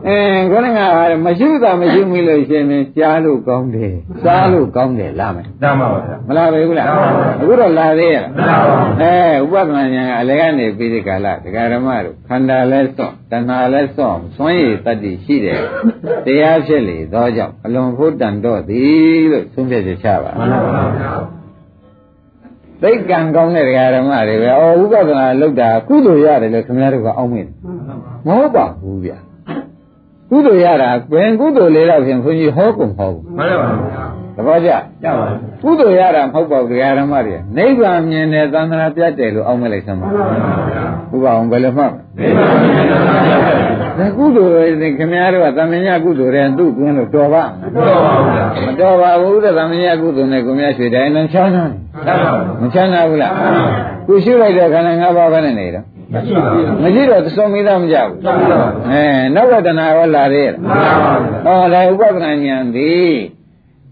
[0.08, 0.80] အင်းခொနက
[1.24, 7.08] မရှိတာမရှိမိလို့ရှင်ရင်ကြားလို့ကောင်းတယ်စားလို့ကောင်းတယ်လားမယ်တမ်းပါဗျာမလာပေဘူးလားလာပါ
[7.40, 15.60] ဘူးအခုတော့လာသေးရဲ့လာပါဘူးအဲဥပဒနာညာကအလကနေပြီးဒီကာလဒကာဓမ္မတို့ခန္ဓာလဲစွန့်တဏှာလဲစွန့်စွန့်ရည်တတ္တိရှိတယ်
[16.26, 21.40] တရားဖြစ်လေသောကြောင့်အလွန်ဖို့တန်တော့သည်လို့သုံးဖြတ်ချက်ချပါမှန်ပါဗျာ
[22.82, 27.50] သိက္ကံကောင်းတဲ့ဒကာဓမ္မတွေပဲအော်ဥပဒနာလောက်တာကုသိုလ်ရတယ်လို့ခင်ဗျားတို့ကအောင်းမင်း
[28.26, 29.12] မဟုတ်ပါဘူးဗျ
[30.30, 33.68] ကုသိုလ်ရတာပင်ကုသိုလ်လေးတော့ဖြင့်ခွန်ကြီးဟောကုန်ဟောဘူးမှန်ပါပါ
[34.36, 34.70] တပည့်ကြ
[35.02, 35.26] ကြပါ
[35.62, 40.08] ဘူးကုသိုလ်ရတာမဟုတ်ပါဘူးတရားဓမ္မတွေနိဗ္ဗာန်မြင်တယ်သန္တရာပြတ်တယ်လို့အောက်မဲ့လိုက်သမ်းပါ
[41.10, 41.86] ဘုရားအောင်ဘယ်လိုမှမ
[43.98, 51.76] ဒါကုသိုလ်တွေခင်ဗျားတို့ကသံမြညာကုသိုလ်တွေသူ့ကွင်းလို့တော်ပါမတော်ပါဘူးမတော်ပါဘူးတဲ့သံမြညာကုသိုလ်နဲ့ကိုမြတ်ရွှေတိုင်းလုံးချမ်းသာတယ်
[52.62, 53.32] မချမ်းသာဘူးလား
[54.06, 58.17] ကိုရှိလိုက်တဲ့ခန္ဓာ၅ပါးပဲနဲ့နေတော့ မရှိပါဘူး မရှိတော့သုံးမိသားမကြဘူး
[58.89, 59.03] အဲ
[59.35, 61.11] နောက်ကတဏှာရောလာသေးရဲ့ မှန်ပါဗျာ
[61.45, 63.13] ဟောလေဥပဒနာဉာဏ်သည်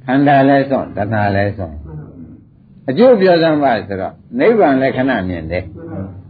[0.06, 1.76] ခန္ဓာလဲဆုံးတဏှာလဲဆုံး
[2.90, 5.64] အကျိုးပြောစမ်းပါဆိုတော့နိဗ္ဗာန်လည်းခဏမြင်တယ်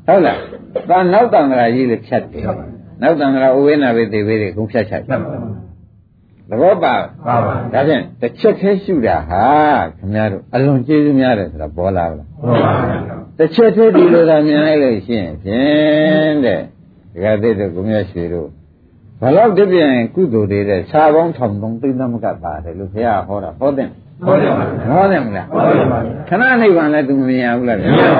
[0.07, 0.37] ဟုတ်လား။
[0.89, 2.43] ဒါနောက်တန်ត្រာကြီးလည်းဖြတ်တယ်။
[3.01, 6.95] နောက်တန်ត្រာဥဝိနာဝိသေဝိတွေကုန်ဖြတ်ချ တ တယ် မ်းပါ ။သဘောပါ
[7.27, 9.45] ပါပါ ။ဒါဖြင့်တစ်ချက်သေးရှုတာဟာ
[9.97, 12.71] ခင်ဗျားတို့အလွန်ကျေးဇူးများတယ်ဆိုတာပေါ်လာလား ဟုတ်ပါ
[13.07, 16.60] ဗျာ ။ တစ်ချက်သေးဒီလိုသာမြင်လိုက်လို့ရှိရင်ဖြင့်တဲ့
[17.12, 18.48] ဒီကသိတဲ့ကိုမြတ်ရွှေတို့
[19.20, 23.88] ဘလောက်တပြင်းကုသိုလ်တွေတဲ့ခြာပေါင်းထောင်သုံးသိသမကပါတယ်လို့ဘုရားဟောတာဟောတဲ့
[24.26, 25.98] ဟုတ်တယ်ပါဟောတယ်မလားဟုတ်တယ်ပါ
[26.28, 28.10] ခဏနိဗ္ဗာန်လည်းသူမမြင်ရဘူးလားဗျာမြင်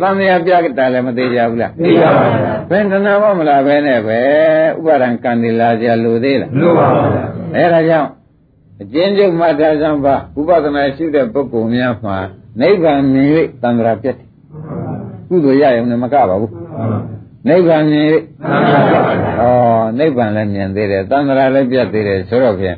[0.00, 4.20] ပါဘူးအဲသံဃာပြတာလည်းမသေးကြဘူးလားသိပါပါဗျာဘယ်တဏှာမမလားပဲနဲ့ပဲ
[4.78, 7.24] ဥပါဒံကံဒီလာကြလို့သေးလားလို့ပါဗျာ
[7.56, 8.08] အဲဒါကြောင့်
[8.82, 12.18] အကျဉ်းချုပ်မှတ်ထားစမ်းပါဥပဒနာရှိတဲ့ပုဂ္ဂိုလ်များမှာ
[12.60, 13.28] နိဗ္ဗာန်မြင်၍
[13.62, 14.26] သံဃာပြတ်တယ်
[15.28, 16.52] ကုသိုလ်ရရုံနဲ့မကပါဘူး
[17.48, 18.06] နိဗ္ဗာန်မြင်၍
[19.40, 19.42] ဩ
[19.98, 22.76] နိဗ္ဗာန်လည်းမြင်သေးတယ်သံဃာလည်းပြတ်သေးတယ်ဆိုတော့ဖြင့်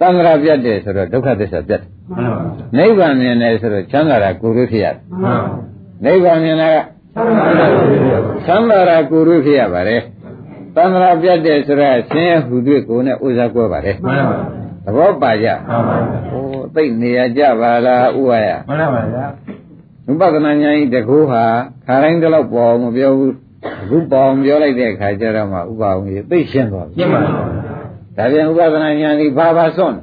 [0.00, 1.90] သံဃာပြတ်တယ်ဆိုတော့ဒုက္ခသစ္စာပြတ်တယ်
[2.78, 4.96] နိဗ္ဗာန်မြင်တယ်ဆိုတော့ချမ်းသာတာကိုယ်ရဖြစ်ရတယ်
[6.04, 6.76] နိဗ္ဗာန်မြင်တာက
[8.46, 10.02] ချမ်းသာတာကိုယ်ရဖြစ်ရပါတယ်
[10.76, 13.96] သံဃာပြတ်တယ်ဆိုတော့ဆင်းရဲဟူတွေ့ကိုယ်နဲ့ဥစ္စာကွဲပါတယ်
[14.84, 15.48] သဘောပါကြ
[16.30, 16.44] ဟို
[16.74, 19.26] သိနေရကြပါလားဥဝါယမှန်ပါဗျာ
[20.06, 21.44] ဝိပဿနာဉာဏ်ဤတကူဟာ
[21.86, 23.34] ခါတိုင်းတလောက်ပေါ်အောင်မပြောဘူး
[23.82, 27.32] အခုပေါ်အောင်ပြောလိုက်တဲ့အခါကျတော့မှဥပအောင်ကြီးသိရှင်းသွားပြီရှင်းပါဗျာ
[28.16, 29.96] ဒါပြန်ဥပဒနာဉာဏ်ဤဘာဘာစွန့်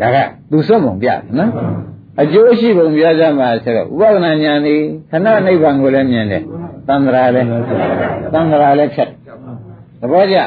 [0.00, 0.16] ဒါက
[0.50, 1.50] သူစွန့်ပုံပြတယ်နော်
[2.20, 4.76] အကျိုးရှိပုံပြကြမှာဆိုတော့ဥပဒနာဉာဏ်ဤ
[5.10, 6.42] ခဏနိဗ္ဗာန်ကိုလည်းမြင်တယ်
[6.88, 7.48] သံဃာလည်း
[8.32, 9.10] သံဃာလည်းဖြတ်
[10.04, 10.38] သဘောကျ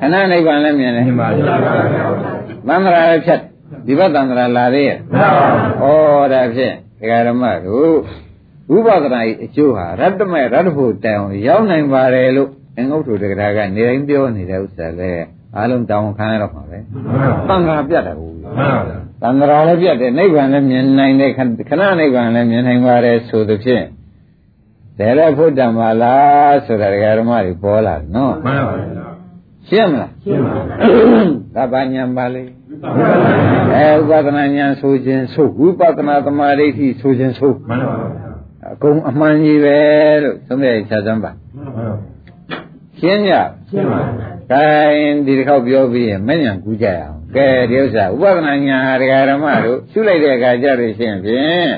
[0.00, 1.44] ခဏနိဗ္ဗာန်လည်းမြင်တယ်ရှင်းပါဗျာ
[2.68, 3.40] သံဃာလည်းဖြတ်
[3.86, 5.48] ဒီဘက်သံဃာလာသေးရဲ့မှန်ပါ
[6.30, 7.94] ဗျာဩဒါဖြင့်ဒကာဓမ္မတို့
[8.70, 15.10] ဝိပဿနာ၏အကျိုးဟာရတ္တမေရတ္တဖို့တိုင်အောင်ရောက်နိုင်ပါတယ်လို့အင်္ဂုတ္တဒကရာကနေတိုင်းပြောနေတဲ့ဥစ္စာလဲ
[15.56, 16.78] အားလုံးတောင်းခံရတော့မှာပဲ
[17.48, 23.84] သံဃာပြတ်တယ်ဘူးမှန်ပါဗျာသံဃာလည်းပြတ်တယ်နိဗ္ဗာန်လည်းမြင်နိုင်တယ်ခဏခဏနိဗ္ဗာန်လည်းမြင်နိုင်ပါတယ်ဆိုသဖြင့်
[25.00, 29.08] ဒါလည်းဖို့တံပါလားဆိုတာဒကာဓမ္မတွေပေါ်လာတယ်နော်မှန်ပါဗျာ
[29.68, 32.42] ရှင်းမလားရှင်းပါဗျာဒါဘာညာပါလေ
[33.74, 38.30] အဲဥပဒနာညာဆိုခြင်းဆိုဝိပဿနာသမာဓိဋ္ဌိဆိုခြင်းဆိုမှန်ပါဗျာ
[38.72, 39.78] အကုန်အမှန်ကြီးပဲ
[40.22, 41.30] လို့သုံးရချစမ်းပါ
[43.00, 43.32] ရှင်းကြ
[43.70, 51.70] ရှင်းပါဗျာခိုင်းဒီတစ်ခေါက်ပြောပြီးရင်မညံကူးကြရအောင်ကဲဒီဥစ္စာဥပဒနာညာဒကာဓမ္မတို့ရှုလိုက်တဲ့အခါကျတော့ရှင်းဖြင့်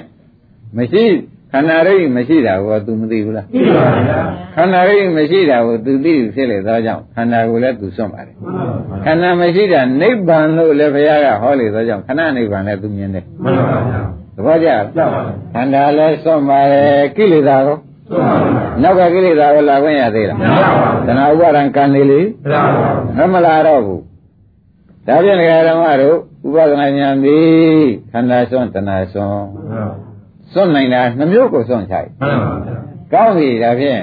[0.76, 1.04] မရှိ
[1.51, 4.19] ခန္ဓာရိပ်မရှိတာကို तू မသိဘူးလား ရှင်းပါဗျာ
[4.55, 8.35] ခန္ဓာရိပ်မရှိတာကို तू သိဖြစ်လေသောကြောင့်ခန္ဓာကိုလည်း तू စွန့်ပါတယ်
[9.05, 14.01] ခန္ဓာမရှိတာနိဗ္ဗာန်လို့လည်းဘုရားကဟောလေသောကြောင့်ခဏနိဗ္ဗာန်လည်း तू မြင်တယ် မှန်ပါဗျာ
[14.35, 17.77] သဘောကျလား ကြပါဗျာ ခန္ဓာလည်းစွန့်ပါတယ်ကိလေသာကို
[18.09, 22.63] ရှင်းပါဗျာ နောက်ကကိလေသာကိုလာခွင့်ရသေးလား မရပါဘူး တဏှာဥပါဒံကံနေလေ မရပါ
[23.17, 24.01] ဘူး မမလာတော့ဘူး
[25.07, 29.45] ဒါဖြင့်ဒကာဓမ္မတို့ဥပဒနာဉာဏ်သည်ခန္ဓာစွန့်တဏှာစွန့်
[30.52, 32.76] စွန့်နိုင်တာနှမျိုးကိုစွန့်ချိုက်မှန်ပါဗျာ
[33.12, 34.02] ကောင်းပြီဒါဖြင့်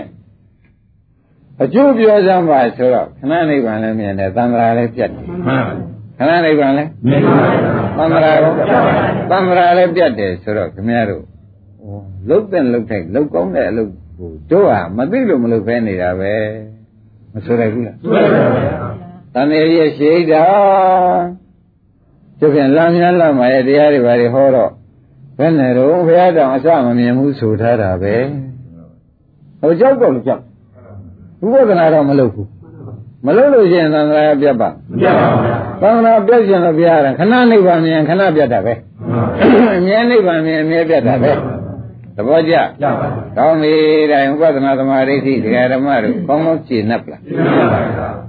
[1.62, 5.75] အကျိုးပြောစမ်းပါဆိုတော့ခဏနိဗ္ဗာန်လည်းမြင်တယ်သံဃာလည်းပြတ်တယ်မှန်ပါ
[6.17, 7.21] ခဏနိဗ္ဗာန်လည်းမြင်
[7.97, 8.51] ပါဗျာသံဃာရော
[9.29, 11.23] သံဃာလည်းပြတ်တယ်ဆိုတော့ခင်ဗျားတို့
[11.81, 11.97] ဟို
[12.29, 16.33] လုတ်တဲ့လုတ်ထိုက်လုတ်ကောင်းတဲ့အလုပ်ကိုတို့ဟာမသိလို့မလုပ်ဖဲနေတာပဲ
[17.33, 18.73] မဆိုရဘူးလားရှင်းပါဗျာ
[19.33, 20.45] တန်ရရဲ့ရှိတာ
[22.39, 24.71] ကျုပ်ပြန်လမ်းများလမ်းမှာရဲ့တရားတွေဘာတွေဟောတော့
[25.39, 28.15] ဘယ်နဲ့တော့ဘုရားတောင်အစမမြင်ဘူးဆိုထားတာပဲ
[29.62, 30.41] ဟိုကြောက်တော့ကြောက်
[31.39, 32.47] ဘုရားကနာတော့မလုပ်ဘူး
[33.25, 38.73] မလုပ်လို့ရှိရင်သံဃာပြတ်ပါမပြပါဘူးဗျာသံဃာပြတ်ရှင်လို့ဘုရားကခဏနိဗ္ဗာန်မြင်ခဏပြတ်တာပဲ
[39.78, 41.38] အမြဲနိဗ္ဗာန်မြင်အမြဲပြတ်တာပဲသ
[42.15, 42.91] သဘောကျရပါဗျာ
[43.38, 43.73] ကောင်းပြီ
[44.12, 47.17] ဒါဥပဒနာသမာဓိဋ္ဌိဒကာဓမ္မတို့ကောင်းကောင်းရှင်း납လားပြပါ
[47.99, 48.28] ပါ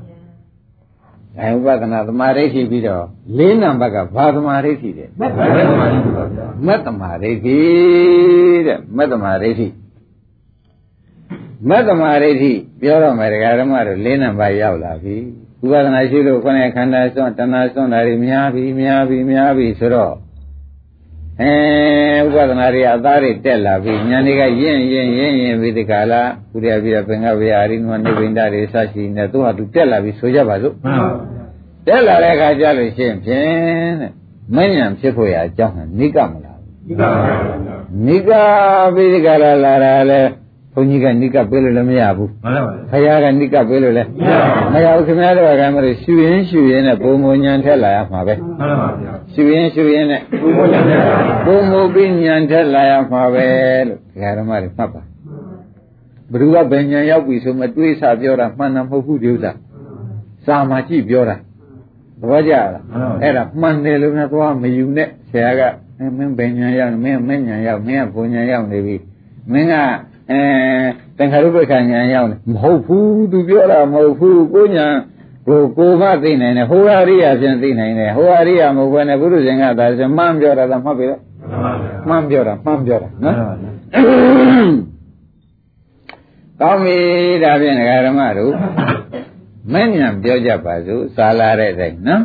[1.43, 3.05] ဗျာဒါဥပဒနာသမာဓိဋ္ဌိပြီးတော့
[3.39, 7.59] လေးနံပါတ်ကဘာသမာဓိဋ္ဌိတဲ့မတ်ပါပါဗျာမတ္တမာဒိဋ္ဌိ
[8.67, 9.69] တဲ့မတ္တမာဒိဋ္ဌိ
[11.69, 15.17] မတ္တမာဒိဋ္ဌိပြောတော့မယ်ဒကာဓမ္မတို့လေးနံပါတ်ရောက်လာပြီ
[15.65, 20.15] ဥပဒနာရှိလို့ခொနဲ့ခန္ဓာစွန့်တဏှာစွန့်တာတွေများပြီများပြီများပြီဆိုတော့
[21.43, 21.55] အဲ
[22.23, 31.45] ဥပဒနာတွေအသားတွေတက်လာပြီဉာဏ်တွေကရင့်ရင့်ရင့်ရင့်ပြီးဒီကလာကုရိယပြပင်္ဂဝေအာရိနုနိဗ္ဗိန္ဒတွေစရှိနေသူဟာသူတက်လာပြီဆိုကြပါစို့မှန်ပါဗျာ
[31.87, 33.45] တက်လာတဲ့အခါကျလို့ရှိရင်ဖြင့်
[34.01, 34.13] တဲ့
[34.55, 37.77] မဉ္ဇဉ်ဖြစ်ဖို့ရအကြောင်းဟန်နိကမလားဘူးဒီပါပါဗျာ
[38.07, 38.31] နိက
[38.95, 40.21] ပိဒကလာလာတာလဲ
[40.75, 44.09] ဘုန်းကြီးကနိကပေးလို့လည်းမရဘူးမှန်ပါဗျာခရားကနိကပေးလို့လည်း
[44.73, 50.21] မရဘူးခင်ဗျားတို့ကမှလို့ရှူရင်ရှူရင်နဲ့ပုံမညံထက်လာရမှာပဲမှန်ပါဗျာရှူရင်ရှူရင်နဲ့
[50.57, 53.47] ဘုရားကျမ်းစာပုံမပြီးညံထက်လာရမှာပဲ
[53.89, 55.03] လို့ဒကာဓမ္မတွေမှတ်ပါ
[56.33, 59.53] ဘ누구ကဘယ်ညံရောက်ပြီဆိုမှတွေးစာပြောတာမှန်တာမဟုတ်ဘူးဒီဥစ္စာ
[60.47, 61.37] စာမှာကြည့်ပြောတာ
[62.21, 62.67] သဘောကျလား
[63.23, 65.61] အဲ့ဒါမှန်တယ်လို့များသွားမယူနဲ့ဆရာက
[66.17, 68.97] မင်းဘယ်ညံရောက်မင်းမင်းညံရောက်မင်းကဘုံညံရောက်နေပြီ
[69.53, 69.75] မင်းက
[70.31, 70.43] အဲ
[71.19, 74.87] တန်ခါရုပ္ပခဏံရောက်နေမဟုတ်ဘူးသူပြောတာမဟုတ်ဘူးကိုညာ
[75.47, 83.71] ကိုကိုမသိနိုင်တယ်ဟိုဟာရိယာဖြင့်သိနိုင်တယ်ဟိုဟာရိယာမဟုတ်ဘဲနဲ့ဘုရုရှင်ကသာဆိုမှန်ပြောတာသာမှတ်ပြီလားမှန်ပါဗျာမှန်ပြောတာမှန်ပြောတာနော်မှန်ပါဗျာ
[86.61, 86.99] ကောင်းပြီ
[87.45, 88.53] ဒါဖြင့်ဒကာဓမ္မတို့
[89.73, 92.23] မဉ္ဇဉ်ပြောကြပါစို့စာလာတဲ့အတိုင်းနော်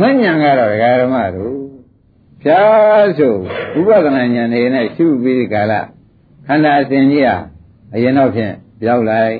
[0.00, 1.54] မဉ္ဇဉ်ကတော့ဒကာဓမ္မတို့
[2.42, 3.34] ဖြားဆို
[3.78, 5.82] ဥပဒနာဉာဏ်နေနဲ့ရှုပြီးဒီကာလခ
[6.52, 7.36] န္ဓာအစဉ်ကြီးဟာ
[7.94, 9.36] အရင်တော့ဖြင့်ပြောက်လိုက်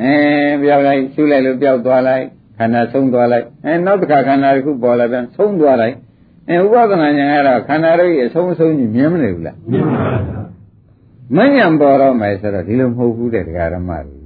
[0.00, 0.12] အဲ
[0.62, 2.24] ပြောက်လိုက်ရှုလိုက်လို့ပြောက်သွားလိုက်
[2.58, 5.94] ခန္ဓာဆုံးသွားလိုက်အဲနောက်တစ်ခါခန္ဓာတစ်ခုပေါ်လာပြန်ဆုံးသွားလိုက်
[6.48, 9.94] အဲဥပဒနာဉာဏ်ကတော့ခန္ဓာတို့ရဲ့အဆုံးအဆုံးကြီးမြင်မနေဘူးလားမြင်ပါ
[10.28, 10.42] ဗျာ
[11.36, 14.18] မညံပေါ်တော့မယ်ဆိုတော့ဒီလိုမဟုတ်ဘူးတဲ့ဒကာရမတွေ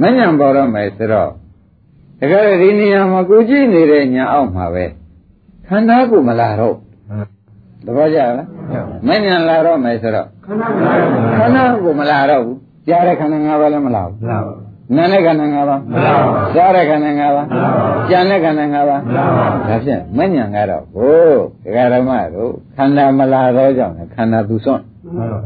[0.00, 1.30] မညံပေါ်တော့မယ်ဆိုတော့
[2.20, 4.84] ဒကာရဒီနေရာမှာကိုကြည့်နေတဲ့ညာအောက်မှာပဲ
[5.68, 6.76] ခန္ဓာကိုမလာတော့
[7.86, 8.48] သဘောကျလား
[9.08, 10.94] မညံလာတော့မယ်ဆိုတော့ ခဏခဏပါ
[11.38, 14.52] ခန္ဓာကိုမလာတော့ဘူးကြားတဲ့ခန္ဓာ၅ပါးလည်းမလာဘူးလာပါ
[14.96, 21.14] နာနဲ့ခန္ဓာ၅ပါးမလာပါဘူးကြားတဲ့ခန္ဓာ၅ပါးမလာပါဘူးကြံတဲ့ခန္ဓာ၅ပါးမလာပါဘူးဒါဖြင့်မညံကတော့ဟို
[21.64, 24.82] ဒကာရမတို့ခန္ဓာမလာတော့ကြောင့်လည်းခန္ဓာသူစွန့်
[25.16, 25.40] မှန်ပါ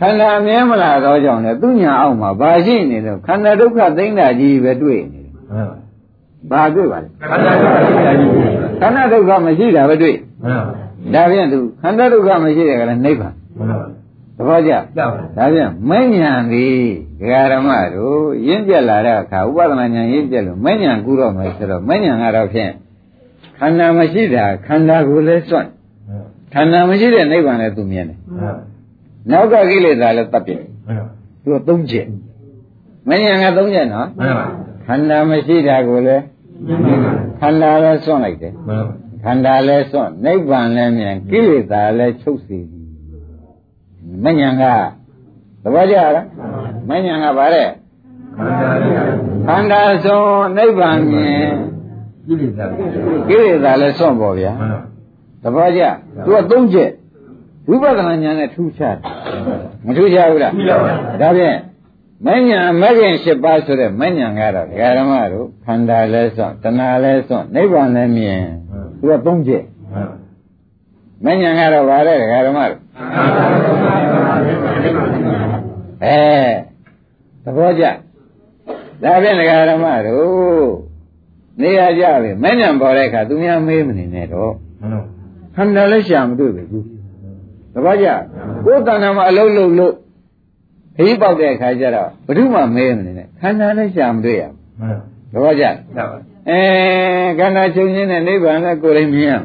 [0.00, 5.68] ခန္ဓာမြဲမလာတော့ကြောင့်လေသူညာအောက်မှာဘာရှိနေလို့ခန္ဓာဒုက္ခသိမ့်တာကြီးပဲတွေ့နေတယ်မှန်
[6.50, 10.56] ပါ။ဘာတွေ့ပါလဲခန္ဓာကိုယ်ရှိတာကြီးမှန်။ခန္ဓာဒုက္ခမရှိတာပဲတွေ့ပါ။
[11.14, 13.42] ဒါဖြင့်သူခန္ဓာဒုက္ခမရှိတဲ့ကလည်းနိဗ္ဗာန်မှန်ပါ။
[14.36, 16.76] သဘောကျရပါ။ဒါဖြင့်မဉ္ဇဉ်သည်
[17.20, 22.72] ဒကာရမတို့ရင့်ပြက်လာတဲ့အခါဥပဒနာဉာဏ်ရင့်ပြက်လို့မဉ္ဇဉ်ကူတော့မယ်ဆိုတော့မဉ္ဇဉ်ကတော့ဖြင့်
[23.58, 25.68] ခန္ဓာမရှိတာခန္ဓာကိုယ်လည်းစွန့်
[26.54, 28.58] ခန္ဓာမရှိတဲ့နိဗ္ဗာန်လည်းသူမြင်တယ်မှန်။
[29.30, 30.96] နောက်ကကိလေသာလည်းတတ်ပြစ်ပါ။
[31.42, 32.06] သူကသုံးချက်။
[33.08, 34.46] မဉ္ဇဉ်ကသုံးချက်နော်မှန်ပါ
[34.86, 36.22] ခန္ဓာမရှိတာကိုလည်း
[37.40, 42.58] ခန္ဓာလည်းစွန့်လိုက်တယ်မှန်ပါခန္ဓာလည်းစွန့်နိဗ္ဗာန်လည်းမြန်ကိလေသာလည်းချုပ်စီ
[44.14, 44.64] သည်မဉ္ဇဉ်က
[45.62, 46.26] သဘောကျလား
[46.88, 47.68] မဉ္ဇဉ်ကဗါတဲ့
[48.36, 48.94] ခန္ဓာလေး
[49.46, 51.46] ခန္ဓာစွန့်နိဗ္ဗာန်မြင်
[52.26, 52.66] ကြည့်လိုက်တာ
[53.28, 54.80] ကိလေသာလည်းစွန့်ပေါ်ဗျာမှန်ပါ
[55.42, 55.82] သဘောကျ
[56.24, 56.90] သူကသုံးချက်
[57.68, 59.10] ဝိပဿနာဉာဏ်နဲ့ထူးခြားတယ်
[59.86, 61.56] မထူးခြားဘူးလားကြည့်လိုက်ပါဒါဖြင့်
[62.26, 68.42] မဉ္ဇဉ်မဂ္ဂင်၈ပါးဆိုတဲ့မဉ္ဇဉ်ကတော့ဒကာရမတို့ခန္ဓာလည်းစွန့်တဏှာလည်းစွန့်နိဗ္ဗာန်လည်းမြင်
[68.98, 70.24] သူကသုံးချက်မှန်ပါ
[71.24, 74.03] မဉ္ဇဉ်ကတော့ဗါတဲ့ဒကာရမတို့
[76.04, 76.20] အဲ
[77.44, 77.84] သဘောကျ
[79.02, 80.68] ဒါဖြင့်ဒကာရမတို့
[81.60, 85.02] နေရကြပြီမဉ္ဇဉ်ပေါ်တဲ့အခါသူများမေးမနေနဲ့တော့မှန်ပါ
[85.56, 86.84] ခန္ဓာလည်းရှာမတွေ့ပဲဘူး
[87.74, 88.06] သဘောကျ
[88.64, 89.94] ကိုယ်တဏ္ဍာမှာအလုံးလုံးလို့
[90.96, 94.98] ခရီးပေါက်တဲ့အခါကျတော့ဘယ်သူမှမဲမနေနဲ့ခန္ဓာလည်းရှာမတွေ့ရဘူးမှန်
[95.32, 96.60] သဘောကျပါရပါအဲ
[97.38, 99.42] ခန္ဓာချုပ်ခြင်းနဲ့နိဗ္ဗာန်လည်းကိုယ်လည်းမြင်ရမယ်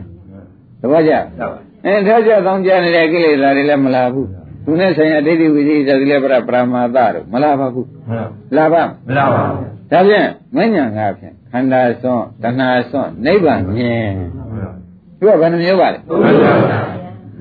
[0.82, 4.28] သဘောကျရပါအဲထားကြတောင်းကြနေတဲ့ကိလေသာတွေလည်းမလာဘူး
[4.70, 8.28] သူနဲ့ဆိုင်ရာဒိဋ္ဌိဝိသိသတိလည်းပရပရမာသတို့မလာပါဘူးမှန်
[8.58, 14.74] လာပါမလာပါဘူးဒါဖြင့်မဉ္ဇဏ်ကားဖြင့်ခန္ဓာစွန့်တဏှာစွန့်နိဗ္ဗာန်မြင်မှန်
[15.20, 16.54] သူကဘယ်နှမျိုးပါလဲပါမှန်ပါ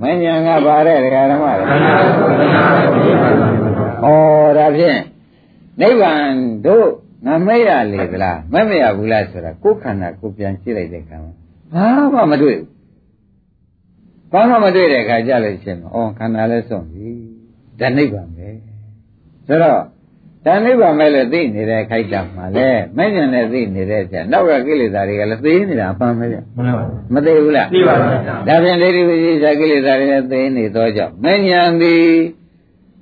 [0.01, 3.17] မဉ္ဇဏ်ကပါတဲ့ဒကာဓမ္မတွေခန္ဓာကိုယ်ခန္ဓာကိုယ်
[4.03, 4.13] ပါ
[4.47, 5.01] ဩဒါဖြင့်
[5.81, 6.31] နိဗ္ဗာန်
[6.67, 6.89] တို့
[7.27, 11.33] ငါမဲ့ရလေသလားမဲ့မရဘူးလားဆိုတာကိုယ်ခန္ဓာကိုယ်ပြန်ကြည့်လိုက်တဲ့အခါမှာ
[11.75, 12.79] ဘာမှမတွေ့ဘူး
[14.33, 17.09] ဘာမှမတွေ့တဲ့အခါကြလို့ရှင်းမှာဩခန္ဓာလည်းစွန့်ပြီ
[17.81, 18.49] ဒါနိဗ္ဗာန်ပဲ
[19.47, 19.81] ဆိုတော့
[20.47, 28.07] ဒါနိဗ္ဗာန်ပဲလို့သိနေတဲ့ခိုက်တာမှာလေမဲ့ညာနဲ့သိနေတဲ့ချက်နောက်ကကိလေသာတွေကလည်းသိနေတာအမှန်ပဲဗျမှန်ပါမသိဘူးလားသိပါပါ
[28.49, 32.07] ဒါဖြင့်ဒိဋ္ဌိဝိသေသကိလေသာတွေလည်းသိနေသောကြောင့်မဉ္ဇဉ်သည်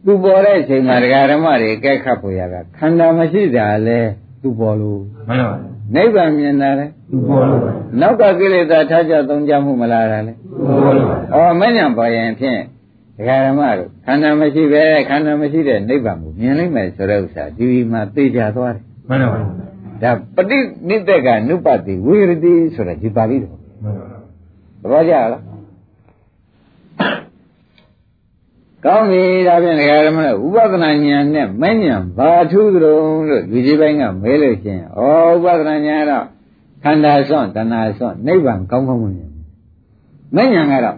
[0.05, 4.01] သူပေါ်တဲ့အချိန်မှာဒကာဓမ္မတွေကဲခတ်ဖို့ရတာခန္ဓာမရှိတာလဲ
[4.43, 5.57] သူပေါ်လို့မှန်ပါပါ
[5.95, 7.71] နိဗ္ဗာန်မြင်တာလဲသူပေါ်လို့ပါ
[8.01, 12.61] နောက်ကကိလေသာထားကြသုံးကြမှုမလားတာလဲသူပေါ်လို့ပါအော်မညံပေါ်ရင်ဖြင့်
[13.17, 19.41] ဒကာဓမ္မတို့ခန္ဓာမရှိပဲခန္ဓာမရှိတဲ့နိဗ္ဗာန်ကိုမြင်လိုက်မယ်ဆိုတဲ့ဥစ္စာဒီမှာသိကြသွားတယ်မှန်ပါပါ
[20.03, 20.59] ဒါပฏิ
[20.89, 24.19] နိတကနုပတိဝိရတိဆိုတာဒီပါဠိတော်မှန်ပါပါ
[24.83, 25.43] သဘောကျလား
[28.85, 32.99] ကောင်းပြီဒါဖြင့်ဒကာဓမ္မတို့ဥပဒနာဉာဏ်နဲ့မဉဏ်ဘာထူးကြုံ
[33.29, 36.25] လို့လူကြီးပိုင်းကမဲလို့ချင်းဩဥပဒနာဉာဏ်ကတော့
[36.83, 39.43] ခန္ဓာစွန့်တဏှာစွန့်နိဗ္ဗာန်ကောင်းကောင်းမမြင်ဘူး
[40.35, 40.97] မဉဏ်ကတော့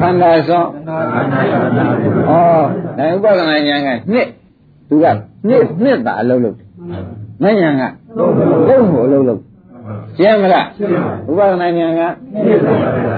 [0.00, 2.30] ခန္ဓာစွန့်ခန္ဓာရတာဩ
[2.98, 4.28] ဒါဥပဒနာဉာဏ်ကနှစ်
[4.88, 5.06] သူက
[5.48, 6.68] နှစ်နှစ်သာအလုပ်လုပ်တယ်
[7.42, 7.82] မဉဏ်က
[8.16, 9.40] သုံးဖို့အလုပ်လုပ်
[10.16, 10.66] ရှင်းမလား
[11.28, 12.02] ဥပဒနာဉာဏ်က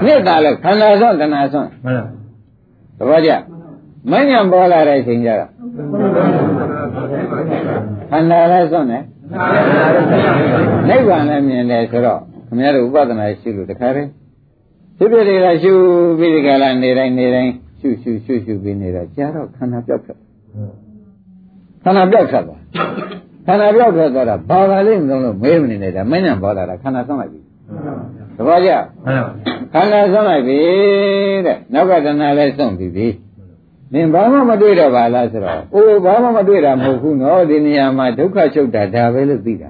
[0.05, 2.03] နှစ်သာလို့ခန္ဓာစွန့်တဏှာစွန့်မှန်ပါ
[2.97, 3.31] သဘောကျ
[4.11, 5.49] မဉဏ်ပေါ်လာတဲ့အချိန်ကျတော့
[8.11, 9.03] ခန္ဓာလည်းစွန့်တယ်
[10.89, 14.09] နိဗ္ဗာန်လည်းမြင်တယ်ဆိုတော့ခင်ဗျားတို့ဥပဒနာရှိလို့တခါတည်း
[14.97, 15.73] ဖြစ်ဖြစ်တွေကရှု
[16.19, 20.17] ပြီးဒီကလာနေတိုင်းနေတိုင်းရှုရှုရှုရှုပြီးနေတော့ကြာတော့ခန္ဓာပြောက်ထွက်
[21.83, 22.61] ခန္ဓာပြောက်ထွက်သွား
[23.47, 27.39] ခန္ဓာပြောက်ထွက်သွားတာဘာသာလေးမလုံးလို့မေးမနေနဲ့ဒါမဉဏ်ပေါ်လာတာခန္ဓာစွန့်လိုက်ပြီ
[28.37, 28.71] သဘောကျ
[29.05, 29.31] မှန်ပါ
[29.73, 30.59] ခန္ဓာဆုံးလိုက်ပြီ
[31.45, 33.07] တဲ့နောက်ကတဏှာလည်းဆုံးပြီပြီ
[33.93, 39.69] နင်ဘာမှမတွေ့တော့ပါလားဆိုတော့အိုးဘာမှမတွေ့တာမဟုတ်ဘူးနော်ဒီနေရာမှာဒုက္ခချုပ်တာဒါပဲလို့သိတာ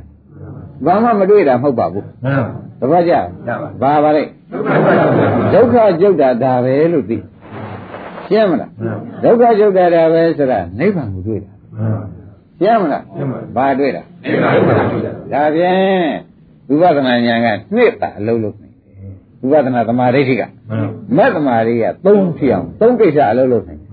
[0.85, 2.49] ဘာမှမတွေ့တာမဟုတ်ပါဘူးမှန်ပါ
[2.81, 3.13] တပတ်ကြ
[3.81, 4.23] ဘာပါလဲ
[5.53, 7.17] ဒုက္ခချုပ်တာဒါပဲလို့သိ
[8.27, 8.71] ရှင်းမလား
[9.23, 11.51] ဒုက္ခချုပ်တာဒါပဲဆိုတာနိဗ္ဗာန်ကိုတွေ့တာ
[12.59, 13.03] ရှင်းမလား
[13.55, 14.01] ဘာတွေ့တာ
[15.33, 16.09] ဒါဖြင့်
[16.67, 18.55] ဝိပဿနာဉာဏ်ကနှစ်တာအလုံးလုံး
[19.51, 20.41] ဝိပဿနာသမာဓိဋ္ဌိက
[21.17, 23.89] မက်သမာဓိက၃ဖြစ်အောင်၃ကိစ္စအလုပ်လုပ်နိုင်တယ်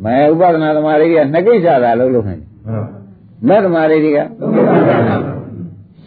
[0.04, 2.48] ။မဲဥပဒနာသမာဓိက2ကိစ္စသာအလုပ်လုပ်နိုင်တယ်။
[3.48, 4.18] မက်သမာဓိက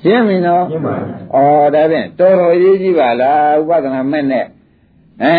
[0.04, 0.64] ရှင်းပြီနော်။
[1.36, 4.45] အော်ဒါဖြင့်တော်တော်ရေးကြည့်ပါလားဥပဒနာမဲ့နဲ့
[5.24, 5.36] အဲ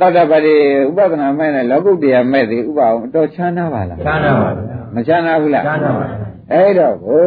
[0.00, 0.56] တတ္တပတိ
[0.88, 6.06] ဥပဒနာမဲ့နဲ့လောကုတ္တရာမဲ့ဒီဥပအောင်တော်ချမ်းသာပါလားချမ်းသာပါဗျာမချမ်းသာဘူးလားချမ်းသာပါ
[6.52, 7.22] အဲ့တော့ကို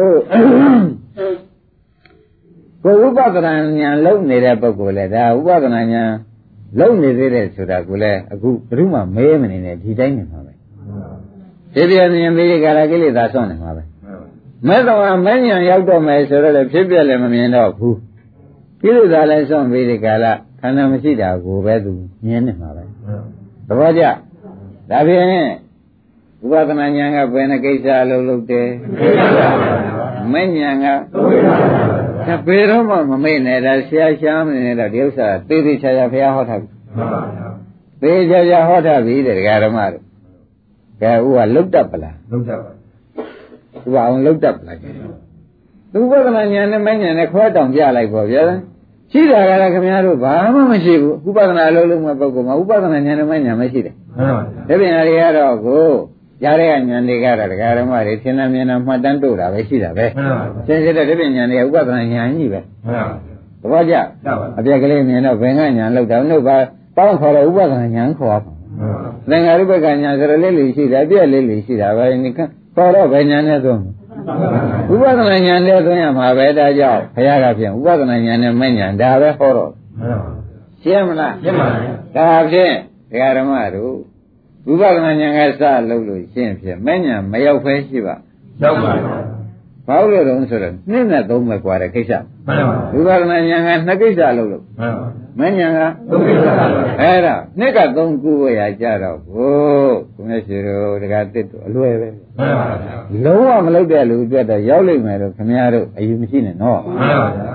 [2.84, 6.12] ကိုဥပဒနာဉာဏ်လုံနေတဲ့ပုဂ္ဂိုလ်လေဒါဥပဒနာဉာဏ်
[6.80, 10.52] လုံနေသေးတယ်ဆိုတာကိုလည်းအခုဘယ်သူမှမဲမနေနဲ့ဒီတိုင်းနေမှာပဲ
[11.74, 13.82] ဒီပြဉာဏ်ပြီးကြလားကိလေသာဆွန့်နေမှာပဲ
[14.64, 17.98] မဲ့တော်ကမဲ့ဉာဏ်ရောက်တော့မယ်ဆိုတော့လည်းဖြစ်ပြလည်းမမြင်တော့ဘူး
[18.80, 21.92] ကိလေသာလည်းဆွန့်ပြီးဒီကလာခန္ဓာမရှိတာကိုပဲသူ
[22.26, 22.84] မြင်နေမှာပဲ
[23.68, 24.04] သဘောကျ
[24.90, 25.26] ဒါဖြင့်
[26.44, 28.68] ဥပဒနာဉာဏ်ကဘယ်နှကိစ္စအလုပ်လုပ်တယ်
[30.32, 30.86] မဲ့ဉာဏ်က
[32.26, 36.68] ဒါဘယ်တော့မှမမေ့နဲ့ဒါဆရာရှားမနေတော့ဒီဥစ္စာသေသေးချာချာဘုရားဟောထားပြီ
[38.02, 40.02] သေချာချာဟောထားပြီတဲ့ဒကာဓမ္မတို့
[41.02, 42.70] ကဲဥကလုတ်တတ်ပလားလုံးကြပါ
[43.86, 44.78] ဥပအောင်လုတ်တတ်ပလား
[45.92, 48.44] သူဥပဒနာဉာဏ်နဲ့မဉာဏ်နဲ့ခွဲတောင်ပြလိုက်ပေါ့ဗျာ
[49.12, 55.84] ရှိတာကလည်းခင်ဗျားတို့ဘာမှမရှိဘူးဥပဒနာလုံးလုံးမဲ့ပုဂ္ဂိုလ်မှာဥပဒနာဉာဏ်နဲ့မဉာဏ်မရှိတယ်မှန်ပါဒါပြန်ရီကတော့ကို
[56.42, 63.06] ကြားတဲ့ဉာဏ်တွေကတော့ဒကာဓမ္မတွေသင်္နာမြင်နာမှတ်တမ်းတို့တာပဲရှိတာပဲမှန်ပါသင်စစ်တဲ့ဒါပြန်ဉာဏ်တွေကဥပဒနာဉာဏ်ကြီးပဲမှန်ပါ
[63.62, 63.94] သဘောကျ
[64.26, 66.56] တပါအပြက်ကလေးမြင်တော့ဘယ်ကညာလောက်တာနှုတ်ပါ
[66.96, 68.38] ပေါင်းခေါ်တော့ဥပဒနာညာခေါ်ပါ
[69.30, 72.40] သင်္ဃာရုပ္ပကညာဆိုတော့လေးလေးရှိတာအပြက်လေးလေးရှိတာပဲဒီက
[72.75, 73.81] ခေါ်တော့ဘယ်ညာနဲ့သုံး
[74.91, 80.29] ဥပဒနာညာနဲ့သုံးရမှာပဲဒါကြောင့်ဘုရားကပြန်ဥပဒနာညာနဲ့မဲ့ညာဒါပဲဟောတော့ မှန်ပါ
[80.81, 82.73] ရှင်းမလား ရှင်းပါပြီ ဒါဖြင့်
[83.11, 83.95] ဒကာဓမ္မတို့
[84.71, 88.15] ဥပဒနာညာကစလုပ်လို့ရှင်းဖြင့်မဲ့ညာမရောက်ဖဲရှိပါ
[88.61, 89.01] ရောက်ပါပြီ
[89.87, 92.11] ဘာလို့လဲဆိုတော့နှစ်နဲ့သုံးပဲกว่าတဲ့ကိစ္စ
[92.47, 95.07] မှန်ပါ ဥပဒနာညာကနှစ်ကိစ္စလုပ်လို့ မှန်ပါ
[95.39, 96.65] မဉ္ဇဏ်က သုံးကိစ္စပါ
[97.01, 99.64] အဲ့ဒါနှစ်ကသုံးခုဝရကြတော့ဘို့ကို
[100.28, 102.66] မျက်ရှိတို့တကားတစ်တို့အလွယ်ပဲမှန်ပါ
[103.24, 107.54] လုံးဝမလုပ်တဲ့လူပြတ်တော့ရောက်လိမ့်မယ်လို့ခင်ဗျားတို့အယူမရှိနဲ့နော်မှန်ပါဗျာ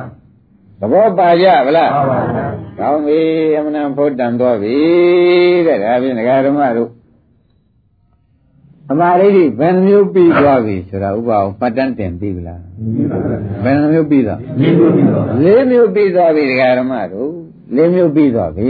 [0.79, 2.45] သဘောပါကြဗလားပါပါဗျာ
[2.79, 3.19] ကောင်းပြီ
[3.57, 4.75] အမှန်တန်ဖို့တန်တော့ပြီ
[5.67, 6.89] တဲ့ဒါဖြင့်ဒကာဓမ္မတို့
[8.91, 12.61] အမာရိဋ္ဌိဘယ်နှမျိုးပြီးသွားပြီဆိုတာဥပအောင်ပတ်တန်းတင်ပြီလား
[12.95, 17.29] ဒီပါဗျာဘယ်နှမျိုးပြီးသွားဒီလိုပြီးတော့လေးမျိုးပြီးသွားပြီဒကာဓမ္မတို့
[17.75, 18.69] လေးမျိုးပြီးသွားပြီ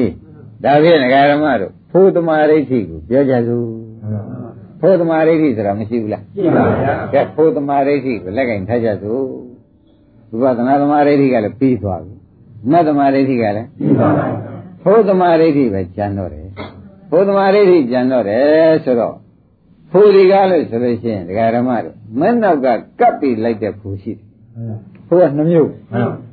[0.64, 3.66] ဒါဖြင့်ဒကာဓမ္မတို့ဖို့သမာဓိဋ္ဌိကိုပြောကြစို့
[4.80, 9.24] ဖို့သမာဓိဋ္ဌိဆိုတာမရှိဘူးလားရှိပါဗျာကဲဖို့သမာဓိဋ္ဌိကိုလက်ကင်ထားကြစို့
[10.41, 12.14] ဝိပဿနာသမာဓိဋ္ဌိကလည်းပြီးသွားပြီ
[12.72, 14.26] မတ်သမာဓိဋ္ဌိကလည်းရှိပါဗျာ
[14.84, 16.47] ဖို့သမာဓိဋ္ဌိပဲကျန်တော့တယ်
[17.10, 19.16] ဖို့သမာဓိဋ္ဌိကျန်တော့တယ်ဆိုတော့
[19.91, 22.68] ဖို့ဒီကားလို့ဆိုလို့ရှိရင်ဒကာဓမ္မတို့မဲ့နောက်က
[22.99, 24.26] ကပ်ပြီးလိုက်တဲ့ဖို့ရှိတယ်
[25.08, 26.32] ဖို့ကနှမျိုးမှန်ပါ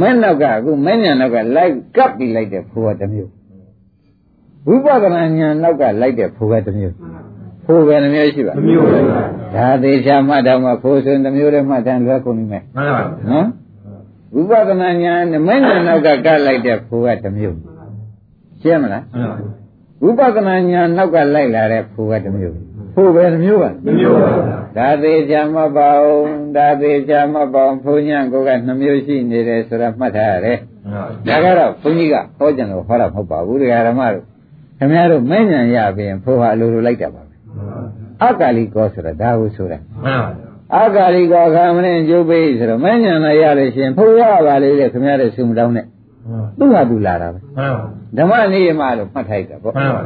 [0.00, 3.30] မဲ့နောက်ကအခုမဲ့ညာနောက်ကလိုက်ကပ်ပြီးလိုက်တဲ့ဖိုးကတစ်မျိုး
[4.68, 6.94] ဝိပဿနာညာနောက်ကလိုက်တဲ့ဖိုးကတစ်မျိုး
[7.64, 9.20] ဖိုးပဲနှမျိုးရှိပါမမျိုးပါဗျာ
[9.54, 13.46] ဒါသေးချာမှတ်တော့မှဖိုးဆိုရင်တစ်မျိုးတည်းမှတ်တယ်လွယ်ကုန်နေမယ်မှန်ပါဗျာနော်
[14.34, 17.58] ဝိပဿနာဉာဏ်နမဉာဏ်နောက်ကကလိုက်တဲ့ဖိုးကတစ်မျိုး
[18.60, 19.04] ရှင်းမလား
[20.02, 22.56] မှန်ပါဗျာဝိပဿနာဉာဏ်နောက်ကလိုက်လာတဲ့ဖိုးကတစ်မျိုး
[22.94, 24.30] ဖိုးပဲတစ်မျိုးပါမမျိုးပါ
[24.76, 30.58] ဗျာဒါသေးချာမှတ်ပါအောင်ဒါသေးချာမှတ်ပါအောင်ဖိုးဉာဏ်ကိုကနှစ်မျိုးရှိနေတယ်ဆိုတာမှတ်ထားရတယ်
[30.90, 34.24] မှန်ပါဗျာဒါကတော့ဘုန်းကြီးကဟောကြံလို့ဟောတာမဟုတ်ပါဘူးတရားဓမ္မတို့
[34.78, 37.29] ခင်ဗျားတို့မဲ့ဉာဏ်ရပြင်ဖိုးဟာအလိုလိုလိုက်တာပါပဲ
[38.24, 45.86] အကာလီကောဆိုတာဒါကိုဆိုတာမှန်ပါဗျာအကာလီကောခံမင်းကျုပ်ပေးဆိုတော့မဲ့ဉာဏ်လည်းရလို့ရှင်ဖိုးရပါလေတဲ့ခင်ဗျားတို့ဆုမတောင်းနဲ့
[46.58, 47.82] သူ့ဟာသူလာတာပဲမှန်ပါ
[48.18, 50.02] ဓမ္မနိယမလို့မှတ်ထိုက်တာပေါ့မှန်ပါ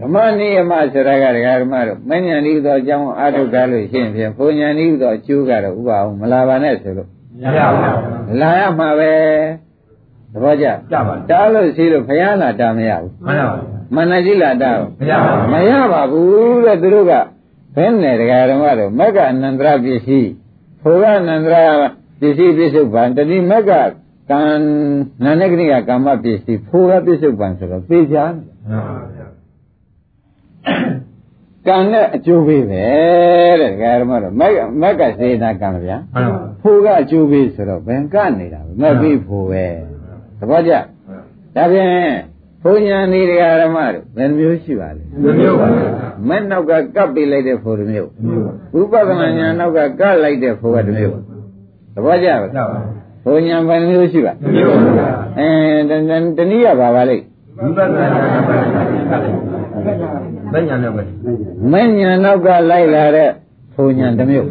[0.00, 7.08] ဓမ္မနိယမဆိုတာကတရားဓမ္မတို့မဲ့ဉာဏ်ဤသောအကြောင်းအာထုကားလို့ရှင်ဖြင့်ဘုံဉာဏ်ဤသောအကျိုးကတော့ဥပအောင်မလာပါနဲ့ဆိုလို့
[7.42, 7.92] ရပါဗျာ
[8.40, 9.12] လာရမှာပဲ
[10.32, 13.46] သဘောကျကြပါတားလို့ရှိလို့ဘုရားလာတာမရဘူးမှန်ပါဗျာ
[13.94, 17.12] မန္တကြီးလာတာကိုမရပါဘူးမရပါဘူးတဲ့သူတို့က
[17.80, 20.30] ဘယ်နဲ့တရားဓမ္မတို့မက္ကအနန္တရပစ္စည်း
[20.82, 21.56] ဖိုလအနန္တရ
[22.20, 23.72] ပစ္စည်းပြစ္ဆုတ်ပံတတိမက္က
[24.30, 24.42] ကံ
[25.24, 28.24] နာနကနိကကာမပစ္စည်းဖိုလပြစ္ဆုတ်ပံဆိုတော့သိချာ
[28.68, 29.26] မှန်ပါဗျာ
[31.66, 32.84] ကံနဲ့အကျိုးပေးပဲ
[33.60, 39.64] တဲ့တရားဓမ္မတို့မက္ကမက္ကစေနာကံဗျာမှန်ပါဖိုလကအကျိုးပေးဆိုတော့ဘယ်ကနေတာပဲမက်ပြီးဖိုပဲ
[40.38, 40.72] သဘောကျ
[41.56, 41.90] ဒါဖြင့်
[42.64, 45.88] ဘုံညာနေတရားဓမ္မတို့ဘယ်နှမျိုးရှိပါလဲမမျိုးပါဗျာ
[46.28, 51.14] မဲ့နောက်ကကပ်ပေးလိုက်တဲ့ဖိုတစ်မျိုးမမျိုးပါဝိပဿနာဉာဏ်နောက်ကကပ်လိုက်တဲ့ဖိုကတစ်မျိုး
[51.94, 52.78] သဘောကျပါရပါ
[53.24, 55.08] ဘုံညာဘယ်နှမျိုးရှိပါမမျိုးပါဗျာ
[55.38, 55.48] အဲ
[55.90, 57.24] တဏတနည်းရပါပါလိမ့်
[57.58, 58.06] ဝိပဿနာ
[60.52, 61.02] မညာနဲ့ပဲ
[61.72, 63.30] မဲ့ဉာဏ်နောက်ကလိုက်လာတဲ့
[63.74, 64.46] ဘုံညာတစ်မျိုး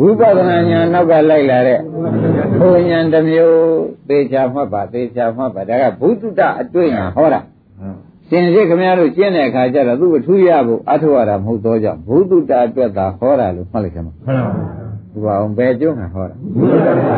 [0.00, 1.78] ဝိပဿနာဉာဏ်နောက်ကလိုက်လာတဲ့
[2.58, 3.58] ဘုံညာတစ်မျိုး
[4.08, 7.40] သေချာမှတ်ပါသေချာမှတ်ပါဒါကဘုဒ္ဓတအတွေ့ညာဟောတာ
[8.28, 14.52] ရှင်စစ်ခမရတို့ကျင့်တဲ့အခါကျတော့သူ့အထူးရဖို့အထောက်ရတာမဟုတ်တော့ကြောင့်ဘုဒ္ဓတအတွက်သာဟောတာလို့မှတ်လိုက်ကြမှာ မှန်ပါ
[15.12, 17.16] ဒီပါအောင်ဘယ်ကျုံးမှာဟောတာ ဘုရားဗျာ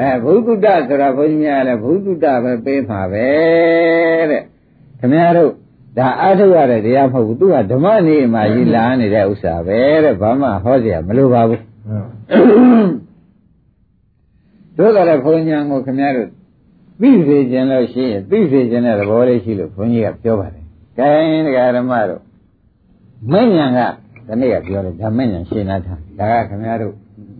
[0.00, 3.28] အဲဘုဒ္ဓတဆိုတာဘုန်းကြီးများလည်းဘုဒ္ဓတပဲပေးမှာပဲ
[4.30, 4.42] တဲ့
[5.00, 5.52] ခင်ဗျားတို့
[5.98, 11.60] ဒါအထုတ်ရတဲ့တရားမဟုတ်ဘူးသူကဓမ္မနေမှာကြီးလာနေတဲ့ဥစ္စာပဲတဲ့ဘာမှဟောเสียမလိုပါဘူး
[14.77, 16.29] တို့ကလည်းဘုန်းကြီးကိုခင်ဗျားတို့
[17.01, 20.63] သိစေခြင်းလို့ရှိရင်သိစေခြင်းတဲ့သဘောလေးရှိလို့ဘုန်းကြီးကပြောပါတယ်။
[20.97, 21.09] ကဲ
[21.45, 22.21] တရားဓမ္မတို့
[23.31, 23.79] မဉ္ဇဏ်က
[24.27, 26.93] ဒီနေ့ကပြောတယ်ဓမ္မဉ္ဇဏ်ရှင်းလာတာဒါကခင်ဗျားတို့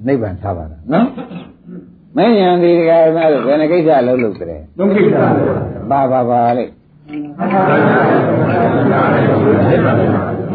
[0.08, 1.08] နိဗ္ဗာန်ထားပါလားနော်။
[2.18, 5.18] မဉ္ဇဏ်ဒီတရားဓမ္မတို့ဘယ်နှကိစ္စလုံးလို့ကြတယ်သုံးခိတ္တ။
[5.92, 6.66] ပါပါပါလေ။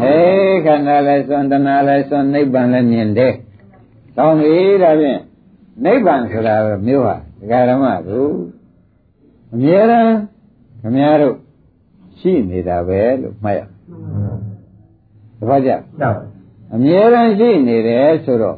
[0.01, 3.33] ဟေးခန္ဓာလည်းစွန့်တဏှာလည်းစွန့်နိဗ္ဗာန်လည်းမြင်တယ်။
[4.17, 5.19] ကောင်းပြီဒါဖြင့်
[5.85, 6.55] နိဗ္ဗာန်ဆိုတာ
[6.87, 8.31] မျိုးဟာဒကာဓမ္မတို့
[9.53, 10.13] အမြဲတမ်း
[10.81, 11.35] ခင်ဗျားတို့
[12.19, 13.61] ရှိနေတာပဲလို့မှတ်ရ။
[15.39, 16.09] တပတ်ကြရပါ
[16.75, 18.57] အမြဲတမ်းရှိနေတယ်ဆိုတော့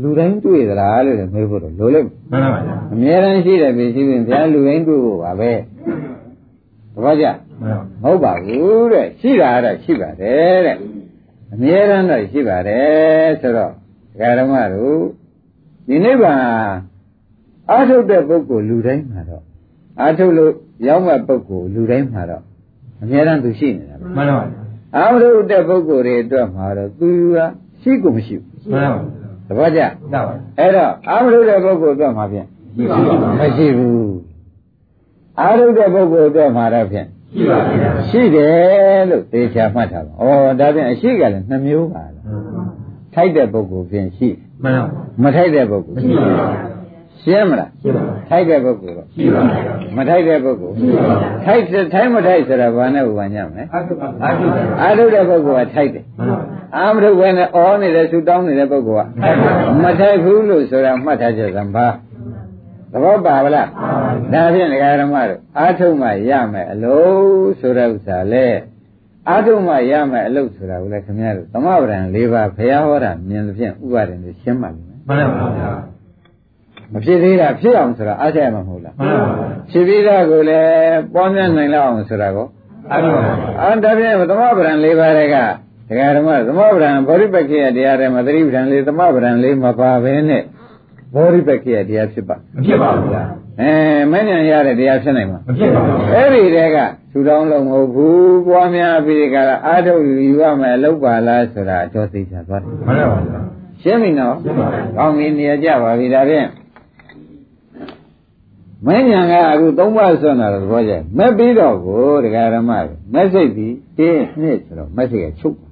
[0.00, 5.52] လူတိုင်းတွေ့သလားလို့လည်းမေးဖို့တော့လိုလိမ့်မယ်မှန်ပါဗျာအမြဲတမ်းရှိတယ်ပြီရှိရင်ဘုရားလူတိုင်းတွေ့ဖို့ပါပဲ
[6.94, 7.26] တပတ်ကြ
[7.60, 10.76] မှန်ပါမဟုတ်ပါဘူးတဲ့ရှိတာကတော့ရှိပါတယ်တဲ့
[11.52, 13.77] အမြဲတမ်းတော့ရှိပါတယ်ဆိုတော့ဒကာ
[14.38, 14.98] ဓမ္မတို့
[15.88, 16.40] ဒီနိဗ္ဗာန်
[17.70, 19.42] အာထုတ်တဲ့ပုဂ္ဂိုလ်လူတိုင်းမှာတော့
[20.00, 20.52] အာထုတ်လို့
[20.86, 22.42] ရောက်မဲ့ပုဂ္ဂိုလ်လူတိုင်းမှာတော့
[23.02, 24.44] အမြဲတမ်းသူရှိနေတာပဲမှန်ပါ
[24.96, 27.36] အာမထုတ်တဲ့ပုဂ္ဂိုလ်တွေအတွက်မှာတော့သူက
[27.82, 29.00] ရှိကိုမရှိဘူးမှန်ပါ
[29.48, 30.20] တပတ်ကြရပါ
[30.58, 32.46] အဲ့တော့အာမထုတ်တဲ့ပုဂ္ဂိုလ်အတွက်မှာဖြင့်
[32.76, 34.16] ရှိပါပါမရှိဘူး
[35.40, 42.24] အာထုတ်တဲ့ပုဂ္ဂိုလ်အတွက်မှာတော့ဖြင့်ရှိပါဗျာရှိတယ်လို့သေချာမှတ်ထားပါ။ဩဒါဖြင့်အရှိကလည်းနှမျိုးပါလား။
[43.18, 44.28] ထိုက်တဲ့ပုဂ္ဂိုလ်ဖြင့်ရှိ
[44.64, 44.86] မှန်ပါ
[45.22, 46.78] မထိုက်တဲ့ပုဂ္ဂိုလ်ရှိပါဗျာ
[47.22, 51.14] ရှင်းမလားရှိပါ။ထိုက်တဲ့ပုဂ္ဂိုလ်တော့ရှိပါဗျာမထိုက်တဲ့ပုဂ္ဂိုလ်ရှိပါ
[51.44, 56.38] ထိုက်တဲ့ထိုက်မထိုက်ဆိုတာဘာနဲ့ဥပမာညမလဲအာထုပါအာထုပါ။အာထုတ်တဲ့ပုဂ္ဂိုလ်ကထိုက်တယ်မှန်ပါ။
[56.76, 59.08] အာမထုတ်ဘဲနဲ့အောနေတဲ့ဆူတောင်းနေတဲ့ပုဂ္ဂိုလ်က
[59.82, 61.86] မထိုက်ဘူးလို့ဆိုတာမှတ်ထားကြစမ်းပါ။
[62.92, 63.68] သဘောပါဗလား။
[64.32, 68.48] ဒါဖြင့်ဒကာရမတို့အာထုတ်မှရမယ်အလို့ဆိုတဲ့ဥစ္စာလေ
[69.28, 75.70] အာထုတ်မှရမယ်အလို့ဆိုတာကိုလည်းခင်ဗျားတို့သမဗရံ၄ပါးဘုရားဟောတာမြင်သဖြင့်ဥပါဒင်တွေရှင်းပါလိမ့်မယ်မှန်ပါဗျာ။
[76.92, 79.28] မဖြစ်သေးတာဖြစ်အောင်ဆိုတာအားကြရမှာမဟုတ်လားမှန်ပါ။
[79.70, 82.46] ဖြစ်ပြီးသားကိုလည်းပွားများနိုင်လောက်အောင်ဆိုတာကို
[82.92, 83.20] အာထုပါ
[83.60, 85.36] အာဒါဖြင့်သမဗရံ၄ပါးတွေက
[85.88, 90.42] ဒကာဓမ္မသမဗရံဗောဓိပက္ခိယတရားတွေမှာသတိပဋ္ဌာန်လေးသမဗရံလေးမပါဘဲနဲ့
[91.14, 93.22] ဗောဓိပက္ခိယတရားဖြစ်ပါမဖြစ်ပါဘူးဗျာ
[93.60, 93.70] အဲ
[94.12, 96.78] မဉ္ဇဉ်ရတဲ့တရားဖြစ်နိုင်မှာမဖြစ်ပါဘူးအဲ့ဒီတည်းက
[97.12, 103.40] သူတော်လုံးမဟုတ်ဘူးပွားများပြီးကြလားအာထုတ်ယူရမယ်လောက်ပါလားဆိုတာအကျော်သိချာသွားတယ်မှန်ပါဗျာ
[103.82, 106.48] ရှင်းပြီနော်ရှင်းပါပြီကောင်းပြီနေရာကြပါပြီဒါဖြင့်
[108.86, 115.62] မဉ္ဇဉ်ကအခုသုံးပါးဆွမ်းတာတော့သဘောကျမက်ပြီးတော့ကိုဒကာရမတွေမက်စိတ်ပြီးတင်းနှစ်ဆိုတော့မက်စိတ်ကချုပ်မ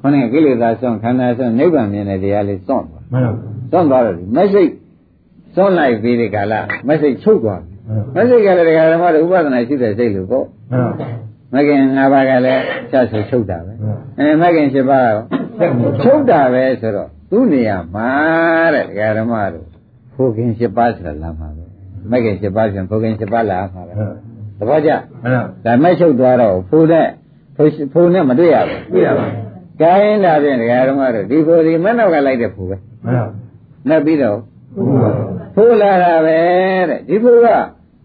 [0.00, 3.32] ခொနဲ့ကိလေသာစွန့်ခန္ဓာစွန့်နိဗ္ဗာန်မြင်တဲ့တရားလေးစွန့်သွားမှန်ပါ
[3.70, 4.70] စွန့်သွားတော့ဒီမက်စိတ်
[5.54, 7.69] စွန့်လိုက်ပြီးဒီကလာမက်စိတ်ချုပ်သွားပြီ
[8.14, 11.08] မက်စိတ်ကလည်းတရားဓမ္မတို့ဥပဒနာရှိတဲ့စိတ်လို့ပေါ့မှန်ပါ
[11.54, 15.18] မကင်၅ပါးကလည်းချက်ဆိုချုပ်တာပဲမှန်အဲမကင်7ပါးရော
[15.58, 18.10] ဆက်မှုချုပ်တာပဲဆိုတော့သူ့နေရာမှာ
[18.74, 19.66] တဲ့တရားဓမ္မတို့
[20.14, 21.64] ဖိုကင်7ပါးဆိုတာလာမှာပဲ
[22.10, 23.92] မကင်7ပါးဆိုရင်ဖိုကင်7ပါးလာမှာပဲ
[24.58, 24.90] သဘောကျ
[25.22, 27.06] မှန်ပါဒါမဲ့ချုပ်သွားတော့ဖိုနဲ့
[27.56, 29.26] ဖိုဖိုနဲ့မတွေ့ရဘူးတွေ့ရပါ
[29.82, 33.26] ကိုင်းလာပြင်တရားဓမ္မတို့ဒီဖိုဒီမနောက်ကလိုက်တဲ့ဖိုပဲမှန်ပါ
[33.88, 34.38] နဲ့ပြီးတော့
[34.74, 35.10] ဟုတ်ပါ
[35.54, 36.38] ဖိုလာတာပဲ
[36.88, 37.46] တဲ့ဒီဖိုက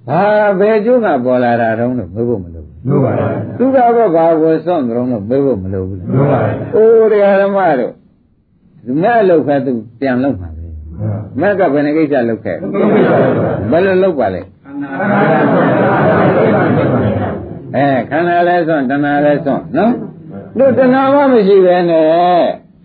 [0.09, 0.21] ဘာ
[0.59, 3.13] ဘယ်ကျိုးကပေါ်လာတာတုံးလို့မေးဖို့မလိုဘူးလို့ပါ
[3.57, 6.39] သူကတော့ဘာကိုစွန့်ကြုံလို့မေးဖို့မလိုဘူးလေလို့ပါ
[6.75, 7.91] အိုးတရားဓမ္မတို့
[8.85, 10.65] ဒီမဲ့လောက်ခါသူပြန်လောက်မှာပဲ
[11.41, 12.57] မက်ကဘယ်နှကိစ္စလောက်ခဲ့
[13.71, 14.41] ဘယ်လိုလောက်ပါလဲ
[17.75, 19.91] အဲခန္ဓာလဲစွန့်တဏှာလဲစွန့်နော်
[20.59, 22.05] တို့တဏှာမှမရှိပဲနဲ့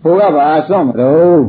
[0.01, 1.43] ဘိုးကဘာစွန့်မလို့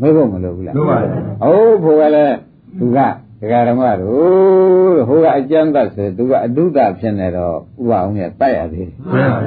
[0.00, 0.98] မေးဖို့မလိုဘူးလားလို့ပါ
[1.44, 2.36] အိုးဘိုးကလည်း
[2.78, 2.98] သူက
[3.40, 9.40] ဒကာဓမ္မတို့ဟိုကအကျမ်းသတ်ဆိုသူကအဒုဒဖြစ်နေတော့ဥပအောင်ရတိုက်ရသေးတယ်မှန်ပါ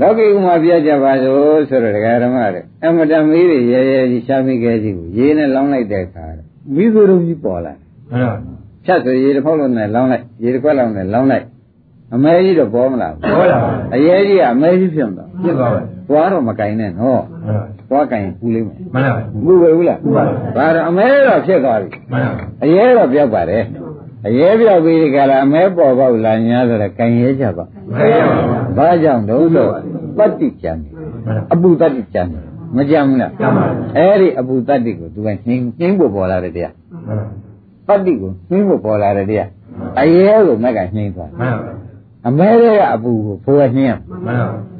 [0.00, 6.24] လောကီဥမာပြကြပါစို့ဆိုတော့ဒကာဓမ္မတွေအမတမီးတွေရဲရဲကြီးရှားမိခဲကြီးကိုရေနဲ့လောင်းလိုက်တဲ့အခါ
[6.74, 7.74] မိသူတို့ကြီးပေါ်လာ
[8.10, 8.34] မှန်ပါ
[8.84, 11.46] ဖြတ်ဆိုရေတစ်ဖောက်လုံးနဲ့လောင်းလိုက်ရေတစ်ခွက်လုံးနဲ့လောင်းလိုက်
[12.14, 13.62] အမဲကြီးတော့ပေါ်မလာဘူးဟုတ်လား
[13.94, 20.24] အရဲကြီးကအမဲကြီးဖြစ်သွားပြစ်သွားပါသွားတော့မကင်နဲ့နော်မှန်ပါ သွားကင်ပူလိမ့်မယ်မှန်ပါပူပဲဘူးလားပူပါ
[20.56, 23.64] ဒါတော့အမဲတော့ဖြစ်သွားပြီမှန်ပါအရဲတော့ပြောက်ပါတယ်
[24.26, 27.64] အရဲပြောက်ပြီးဒီကလာအမဲပေါ်ပေါက်လာညာဆိုတော့ကင်ရဲကြပါ
[27.96, 28.24] မှန်
[28.76, 29.66] ပါဘာကြောင့်တော့ဆို
[30.18, 30.92] ပတ္တိကြံတယ်
[31.26, 32.42] မှန်ပါအပူတတ္တိကြံတယ်
[32.76, 33.64] မကြံဘူးလားကြံပါ
[33.96, 36.74] အဲ့ဒီအပူတတ္တိကိုသူကနှင်းနှင်းဖို့ပေါ်လာတဲ့တရား
[37.06, 37.18] မှန်
[37.86, 39.48] ပါပတ္တိကိုနှင်းဖို့ပေါ်လာတဲ့တရား
[40.00, 41.72] အရဲကိုမက်ကနှင်းသွားမှန်ပါ
[42.28, 44.36] အမဲတွေကအပူကိုဖိုးကနှင်းရမှန်ပါ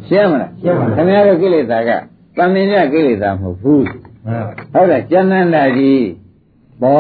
[0.09, 1.91] ရှင်းမလားရှင်းပါပြီခင်ဗျားတို့ကိလေသာက
[2.37, 3.87] တန်မြင်ရကိလေသာမဟုတ်ဘူး
[4.27, 6.07] မှန်ပါဟုတ်တယ်ကျန်နန္ဒာကြီး
[6.83, 6.99] ဘော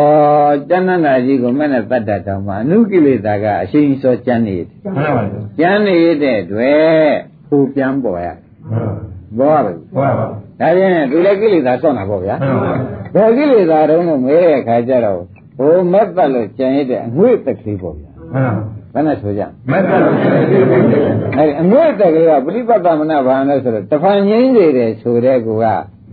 [0.68, 5.22] ကျန်နန္ဒာကြီးကိုမဲ့နဲ့တတ်တတ်တောင်မှအနုကိလေသာကအရှိန်စောကျန်နေတယ်မှန်ပါ
[5.58, 7.12] ကျန်နေတဲ့အတွက်
[7.48, 8.28] ဟိုပြန်ပေါ်ရ
[8.70, 8.92] မှန်ပါ
[9.38, 10.26] ဘောရပဲဟုတ်ပါ
[10.60, 12.72] ဒါပြန်သူလည်းကိလေသာဆော့တာပေါ့ဗျာမှန်ပါ
[13.14, 15.20] ဘယ်ကိလေသာတုံးလို့မဲတဲ့အခါကျတော့
[15.58, 25.64] ဟိုမက်သက်လို့ကျန်ရတဲ့အငွေ့တက်ကလေးပေါ့ဗျာမှန်ပါ ဘယ်နဲ့ဆိုကြမက်ကလို့ရှိတယ်အဲဒီအငွေ့တက်ကလေးကပရိပတ်သမဏဘာနဲ့ဆိုတော့တဖန်ငိမ့်နေတယ်ဆိုတဲ့ကူက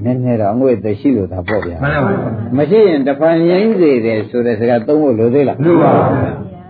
[0.04, 2.14] နည်းနည်းတော့အငွေ့သက်ရှိလို့သာပေါ့ဗျာမှန်ပါ
[2.58, 5.92] မရှိရင်တဖန်ငိမ့်စေတယ်ဆိုတဲ့စကားသုံးဖို့လိုသေးလားလို့ပါ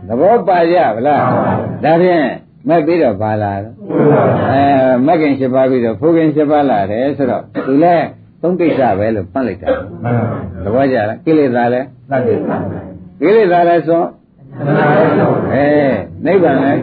[0.08, 1.24] သဘောပါကြဗလား
[1.84, 2.26] ဒါဖြင့်
[2.68, 3.76] မက်ပြီးတော့ပါလာတော့
[4.52, 4.62] အဲ
[5.06, 8.06] မက်ကင်7ပါးပြီးတော့ဖိုးကင်7ပါးလာတယ်ဆိုတော့သူလည်း
[8.42, 9.68] သုံးကိစ္စပဲလို့ပတ်လိုက်တာ
[10.04, 10.24] မှန်ပါ
[10.64, 12.40] သဘောကျလားကိလေသာလည်းသတ်တယ်
[13.22, 14.19] ကိလေသာလည်းဆိုသနာရတော့
[14.58, 15.68] အဲ
[16.26, 16.82] နိဗ္ဗာန်လည်း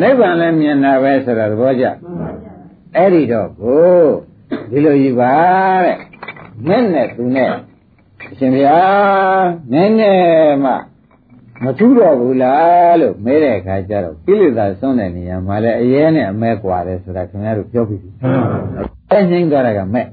[0.00, 1.84] နိဗ္ဗာန်လည်းမြင်တာပဲဆိုတာသဘောကျ
[2.96, 4.04] အဲ့ဒီတော့ကို
[4.70, 5.34] ဒီလိုယူပါ
[5.84, 5.96] တဲ့
[6.66, 7.50] မဲ့နဲ့သူနဲ့
[8.30, 10.72] အရှင်ဘုရားနည်းနည်းမှ
[11.62, 18.10] မထူးတော့ဘူးလားလို့မဲတဲ့အခါကျတော့ကိလေသာဆုံးတဲ့နေရာမှာလည်းအရဲနဲ့အမဲကွာတယ်ဆိုတာခင်ဗျားတို့ပြောပြီးပြီ
[19.10, 20.06] အဲညှိနှိုင်းသွားတာကမဲ့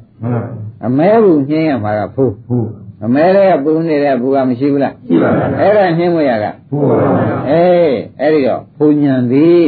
[0.85, 2.69] အမဲကိုညှိနှိုင်းရမှာကဖိုးဖိုး
[3.05, 7.09] အမဲတွေကပူနေတဲ့ဘူကမရှိဘူးလားရှိပါပါအဲ့ဒါနှင်းမရကဟုတ်ပါပါ
[7.49, 9.65] အေးအဲ့ဒီတော့ဘုံညံသည်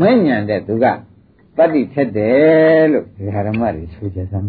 [0.00, 0.86] မဲ့ညံတဲ့သူက
[1.56, 4.48] တတ္တိထက်တယ်လို့ဒီဟာဓမ္မတွေဆိုကြစမ်း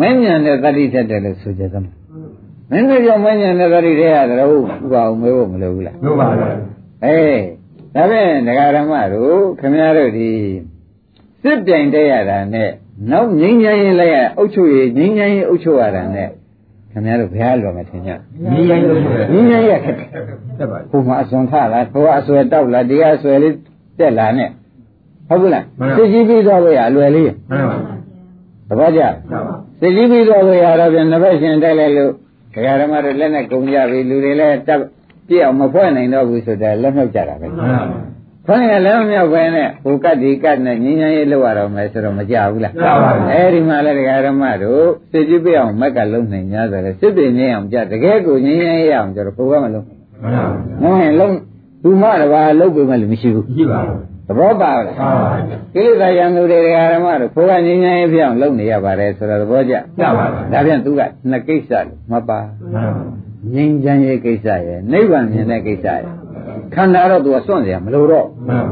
[0.00, 1.88] မဲ့ညံတဲ့တတ္တိထက်တယ်လို့ဆိုကြစမ်း
[2.70, 6.48] မင်းတို့ကြောင့်မဲ့ညံတဲ့တတ္တိတွေရတယ်ဟုတ်ဥပအောင်မေးဖို့မလိုဘူးလားလို့ပါပါ
[7.04, 7.42] အေး
[7.94, 10.30] ဒါဖြင့်ဒကာဓမ္မတို့ခင်ဗျားတို့ဒီ
[11.42, 12.70] စစ်ပြိုင်တဲ့ရတာနဲ့
[13.08, 16.28] နောက်ငိမ့်ငိမ့်ရင်လည်းအုတ်ချုပ်ရငိမ့်ငိမ့်ရင်အုတ်ချုပ်ရတာနဲ့
[16.90, 18.10] ခင်ဗျားတို့ဘယ်ဟာလွယ်မထင်ကြ
[18.52, 20.08] ညီရိုင်းလို့ဆိုရငိမ့်ငိမ့်ရခက်တယ်
[20.58, 23.54] တက်ပါဟိုမှာအစွန်ထလာဟိုကအဆွဲတောက်လာဒီကအဆွဲလေး
[23.98, 24.48] တက်လာနဲ့
[25.28, 25.64] ဟုတ်ဘူးလား
[25.96, 27.76] စစ်ကြီးပြီးတော့ရအလွယ်လေးမှန်ပါ
[28.68, 32.12] သဘောကျမှန်ပါစစ်ကြီးပြီးတော့ရတော့ပြန်နှစ်ဘက်ရှင်တက်လိုက်လို့
[32.54, 34.80] ဒကာဓမ္မတို့လက်နဲ့ကုန်ကြပြီလူတွေလည်းတက်
[35.28, 37.82] ပြည့်အောင်မဖွဲ့နိုင်တော့ဘူးဆိုတော့လက်မြောက်ကြတာပဲမှန်ပါ
[38.52, 50.44] ခွန်းရလည်းမမြောက်ပဲနဲ့ဟိုကတ်ဒီကတ်နဲ့ငင်းငင်းရေးလောက်ရတော့မယ်ဆိုတော့မကြဘူးလားကြပါဘူးအဲဒီမှာလည်းဒကာဓမ္မတို့စစ်ကြီးပြည့်အောင်မက်ကလုံးနိုင်냐ဆိုတော့စစ်ပင်ငင်းအောင်ကြတကယ်ကိုငင်းငင်းရေးအောင်ကြတော့ဘုရားမလုံးမှန်ပါ
[50.82, 51.34] ငုံရင်လုံး
[51.82, 53.80] သူမတပါလုံးပေမဲ့လည်းမရှိဘူးရှိပါ
[54.28, 55.30] သဘောပါလားပါပါ
[55.74, 62.40] ကိလေသာရံသူတွေဓမ္မတို့ဘုရားငြိမ်းချမ်းရေးပြောင်းလုပ်နေရပါတယ်ဆိုတော့သဘောကျကြပါပါဒါပြန်သူကနှစ်ကိစ္စလို့မှတ်ပါ
[62.74, 63.04] မှန်ပါ
[63.54, 66.19] ငြိမ်းချမ်းရေးကိစ္စရယ်နိဗ္ဗာန်မြင်တဲ့ကိစ္စရယ်
[66.73, 68.63] ခန္ဓာတော့သူကစွန့်เสียမလို့တော့ မှန်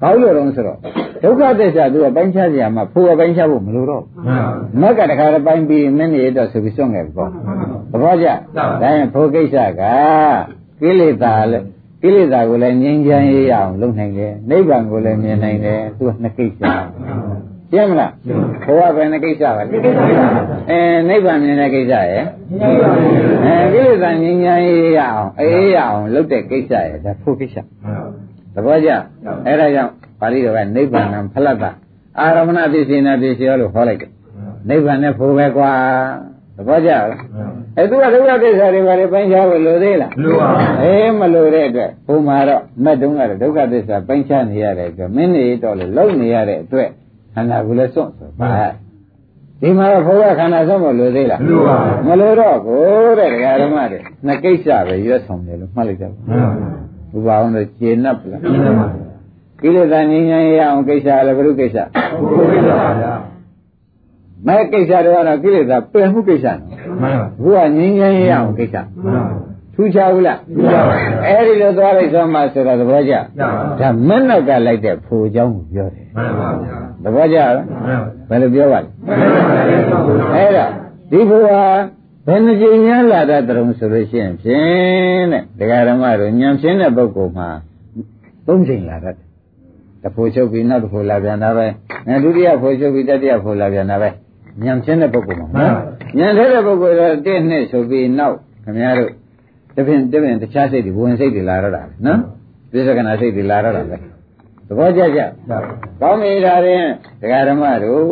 [0.00, 0.78] ပါ ဘာလို့လဲတော့ဆိုတော့
[1.22, 4.48] ဒုက္ခသစ္စာသူကပိုင်းခြားเสียမှာဖို့ကပိုင်းခြားဖို့မလို့တော့ မှန်ပါ
[4.80, 7.32] မက်ကတခါတည်းပိုင်းပြီးမင်းနေတော့ဆိုပြီးစွန့်ခဲ့ပြီပေါ့သ
[8.02, 9.82] ဘောကျ ပါ ဒါရင်ဖို့ကိစ္စက
[10.80, 11.58] ကိလေသာလေ
[12.02, 16.60] ကိလေသာကိုလည်းငြိမ်းချမ်းရေးရအောင်လုပ်နိုင်တယ်နိဗ္ဗာန်ကိုလည်းမြင်နိုင်တယ်သူကနှစ်ကိစ္စ
[17.71, 18.11] ရှင်းမလား
[18.65, 19.77] ဘဝပဲနှစ်ကိစ္စပါလေ
[20.69, 22.25] အဲနိဗ္ဗာန်မြင်တဲ့ကိစ္စရယ်
[23.45, 27.55] အဲကိလေသာငြိမ်းချမ်းရေးရအောင်အေးရအောင်လုပ်တဲ့ကိစ္စရယ်ဒါဖို့ကိစ္စ
[28.53, 28.89] သဘောကျ
[29.45, 31.71] အဲ့ဒါကြောင့်ပါဠိတော်ကနိဗ္ဗာန်ဖလတ်တာ
[32.19, 34.11] အာရမဏပစ္စေနာပစ္စယောလို့ဟောလိုက်တယ်
[34.69, 35.71] နိဗ္ဗာန်နဲ့ဖို့ပဲကွာ
[36.57, 37.03] သဘောကျလား
[37.77, 40.49] အဲသူကဒုက္ခသစ္စာတွေဘာတွေပိုင်းခြားဖို့လိုသေးလားလူပါ
[40.81, 46.89] အေးမလိုတဲ့အတွက်ဘုံမှာတော့မက်တုံးကတော့ဒုက္ခသစ္စာပိုင်းခြားနေရတဲ့အတွက်မင်းနေတော့လေလုံနေရတဲ့အတွက်
[47.33, 48.49] ခန္ဓာကိုယ်လည်းစွန့်ဆိုပါ
[49.61, 51.77] ဒီမှာတော့ဘုရားခန္ဓာစွန့်ဖို့လိုသေးလားလူပါ
[52.07, 52.83] မလိုတော့ကို
[53.19, 56.19] တဲ့ဒကာဓမ္မတွေနှစ်ကိစ္စပဲရွတ်ဆောင်တယ်လို့မှတ်လိုက်ကြပါ
[57.11, 58.41] ဘုရားအောင်တော့ကျေနပ်ပလား
[59.61, 63.13] ကိလေသာငြိမ်းချမ်းရအောင်ကိစ္စလည်းဘုရုကိစ္စဘုရားပါဗျာ
[64.47, 66.59] မဲ့ကိစ္စတွေကတော့ကိလေသာပယ်မှုကိစ္စနော်
[67.01, 69.23] မှန်ပါဘုရားငြိမ်းချမ်းရအောင်ကိစ္စမှန်ပါ
[69.75, 73.47] ထူးခြားဘူးလားထူးခြားပါဘူးအဲ့ဒီလိုသွားလိုက်သွားမှဆိုတော့သဘောကျရပါ
[73.79, 77.99] ဒါမက်နောက်ကလိုက်တဲ့ဖို့အကြောင်းကိုပြောတယ်မှန်ပါဗျာသဘောကျလားမှန်
[78.29, 79.19] ပါဘယ်လိုပြောပါလဲမှန်
[79.49, 80.65] ပါဗျာအဲ့ဒါ
[81.11, 81.79] ဒီဘုရား
[82.27, 87.49] ဘယ်နှကြိမ်များလာတတ်တုံးဆိုလို့ရှိရင်ဖြင့်တဲ့ဒကာဓမ္မတို့ညံဖြင်းတဲ့ပုဂ္ဂိုလ်မှာ
[88.47, 89.27] သုံးချိန်လာတတ်တယ်
[90.01, 91.67] တစ်ဖို့ချုပ်ပြီးနောက်တစ်ဖို့လာပြန်တာပဲ
[92.07, 94.09] အဲဒုတိယဖို့ချုပ်ပြီးတတိယဖို့လာပြန်တာပဲ
[94.63, 95.75] ညံဖြင်းတဲ့ပုဂ္ဂိုလ်မှာနော်
[96.17, 99.11] ညံထဲတဲ့ပုဂ္ဂိုလ်တော့တည့်နှစ်ဆိုပြီးနောက်ခင်ဗျားတို့
[99.75, 102.19] တပင်တပင်တခြားစိတ်တွေဝင်စိတ်တွေလာတော့တာပဲနော်
[102.71, 103.95] ပြစ္ဆကနာစိတ်တွေလာတော့တာပဲ
[104.67, 105.19] သဘောကျကြ
[106.01, 106.85] ကောင်းပြီဒါရင်
[107.21, 108.03] ဒကာဓမ္မတို့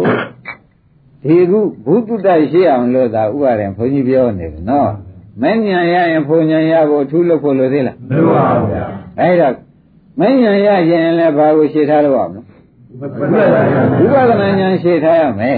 [1.23, 4.91] ဒီခုဘုသူတ္တရှိအောင်လို့သာဥပါရင်ဘုန်းကြီးပြောနေတယ်နော်
[5.41, 8.83] မဉ္ဇဏ်ရရင်ဘုံဉဏ်ရဖို့အထူးလုပ်ဖို့လိုသေးလားလူပါဗျာ
[9.19, 9.49] အဲ့ဒါ
[10.19, 12.41] မဉ္ဇဏ်ရရင်လည်းဘာကိုရှင်းထားလို့ရမလဲ
[13.19, 15.57] ဘုရားပါဗျာဝိပဿနာဉာဏ်ရှင်းထားရမယ်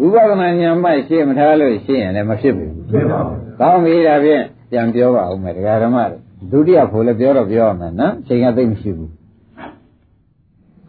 [0.00, 6.20] ဝိပဿနာဉာဏ်မှရှင်းမထားလို့ရှင်းရင်လည်းမဖြစ်ဘူးဖြစ်ပါဘူးကောင်းပြီဒါဖြင့် ပြန်ပြောပါဦးမယ်ဒကာဓမ္မတို့
[6.52, 9.10] ဒုတိယဖို့လည်းပြောတော့ပြောရမယ်နော်ချိန်ကသိမ့်မရှိဘူး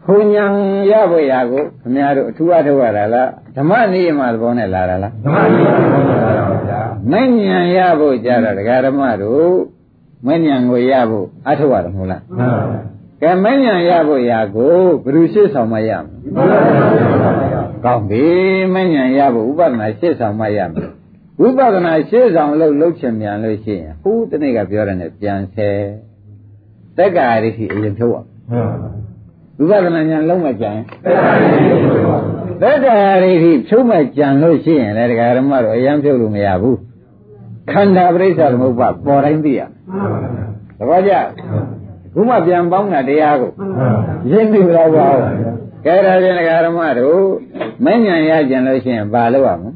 [0.04, 0.52] ဘုံဉဏ်
[0.92, 6.30] ရဖို့ရာကိုခင်ဗျားတို့အထူးအထောက်ရတာလားဓမ္မနိယမသဘောနဲ့လာတာလားဓမ္မကြီးပါ
[6.68, 9.52] ဗျာမဉ္ဉဏ်ရဖို့ကြတော့ဒကာဓမ္မတို့
[10.26, 12.90] မဉ္ဉဏ်ကိုရဖို့အထောက်ရတယ်မဟုတ်လားမှန်ပါ
[13.22, 14.74] ကဲမဉ္ဉဏ်ရဖို့ရာကို
[15.04, 18.24] ဘယ်သူရှေ့ဆောင်မရမလဲဘုရားပါဗျာကောင်းပြီ
[18.74, 20.88] မဉ္ဉဏ်ရဖို့ဥပဒနာရှေ့ဆောင်မရမယ်
[21.40, 25.68] ဝိပဿနာရှေ့ဆောင်လို့လှုပ်ချင်မြန်လို့ရှိရင်ဟိုးတနေ့ကပြောတဲ့နဲ့ပြန်ဆဲ
[26.98, 28.90] တက္ကာရိရှိအရင်ဖြုတ်အောင်မှန်ပါ
[29.58, 32.18] ဝိပဿနာဉာဏ်လုံးမကြံအဲ့ဒါကြီးဖြစ်ပါ
[32.62, 36.78] တက္ကာရိရှိဖြုတ်မကြံလို့ရှိရင်လည်းဒကာရမတို့အရင်ဖြုတ်လို့မရဘူး
[37.70, 39.68] ခန္ဓာပရိစ္ဆာသမုပ္ပါပေါ်တိုင်းသိရမယ်
[40.78, 41.52] မှန်ပါဗျာသဘောကျ
[42.14, 43.88] ခုမှပြန်ပေါင်းတာတရားကိုမှန်ပါ
[44.30, 45.18] ရင်းပြီလားပါဦး
[45.84, 47.22] ကဲဒါဖြင့်ဒကာရမတို့
[47.84, 49.70] မဉ္ဇဏ်ရကြံလို့ရှိရင်ဘာလုပ်ရမလဲ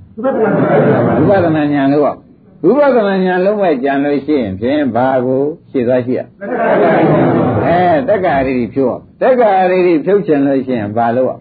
[1.29, 2.05] ဝိပဿနာဉာဏ်လို့
[2.67, 6.21] ဝိပဿနာဉာဏ်လုံးမဲ့ကြံလို့ရှိရင်ဖြင့်ဘာကိုရှင်းသွားရှိရ
[7.67, 11.35] အဲတက္ကရာရီဖြုတ်တက္ကရာရီဖြုတ်ချင်လို့ရှိရင်ဘာလို့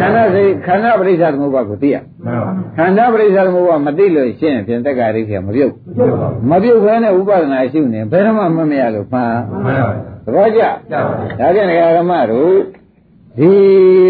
[0.00, 9.24] ခန္ဓာစိတ်ခန္ဓာပရိစ္ဆာသမုပ္ပါကိုသိရမှန်ပါခန္ဓာပရိစ္ဆာသမုပ္ပါမသိလို့ရှိရင်ဖြင့်တက္ကရာရီဖြင့်မပြုတ်ဖြစ်ပါမပြုတ်ခဲနဲ့ဥပဒနာရှိနေဘယ်တော့မှမမရလို့မှာ
[9.64, 9.88] မှန်ပါ
[10.24, 10.60] သဘောကျ
[10.90, 11.00] ကျပါ
[11.40, 12.54] ဒါဖြင့်ဒကာရမတို့
[13.38, 13.50] ဒီ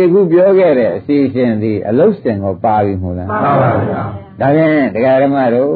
[0.05, 4.03] အခုပြောခဲ့တဲ့အစီအစဉ်ဒီအလုတ်စင်ကိုပါပြီမို့လားမှန်ပါဗျာ
[4.41, 5.75] ဒါဖြင့်တရားဓမ္မတို့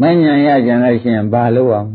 [0.00, 1.88] မဉ္ဇဏ်ရကြံလို့ရှိရင်ဘာလို့အောင်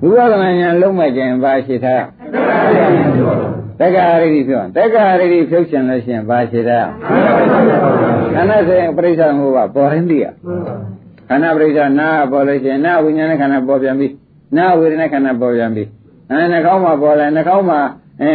[0.00, 2.04] ဘုရားပါဗျာဝိပဿနာဉာဏ်လုံးမဲ့ကြရင်ဘာရှိထား
[2.34, 3.36] တက္ကရာကြီးဖြစ်ပါ
[3.80, 6.88] တက္ကရာရီပြောတက္ကရာရီဖြုတ်ချင်လို့ရှိရင်ဘာရှိထား
[8.34, 10.26] ခန္ဓာစေပရိစ္ဆာမှုကပေါ်ရင်းသိရ
[11.28, 14.08] ခန္ဓာပရိစ္ဆာနာပေါ်လို့ရှိရင်နာဝိညာဉ်နဲ့ခန္ဓာပေါ်ပြန်ပြီ
[14.56, 15.84] နာဝေဒနာခန္ဓာပေါ်ပြန်ပြီ
[16.30, 17.80] အဲနှာခေါင်းမှာပေါ်လာနှာခေါင်းမှာ
[18.22, 18.32] အဲ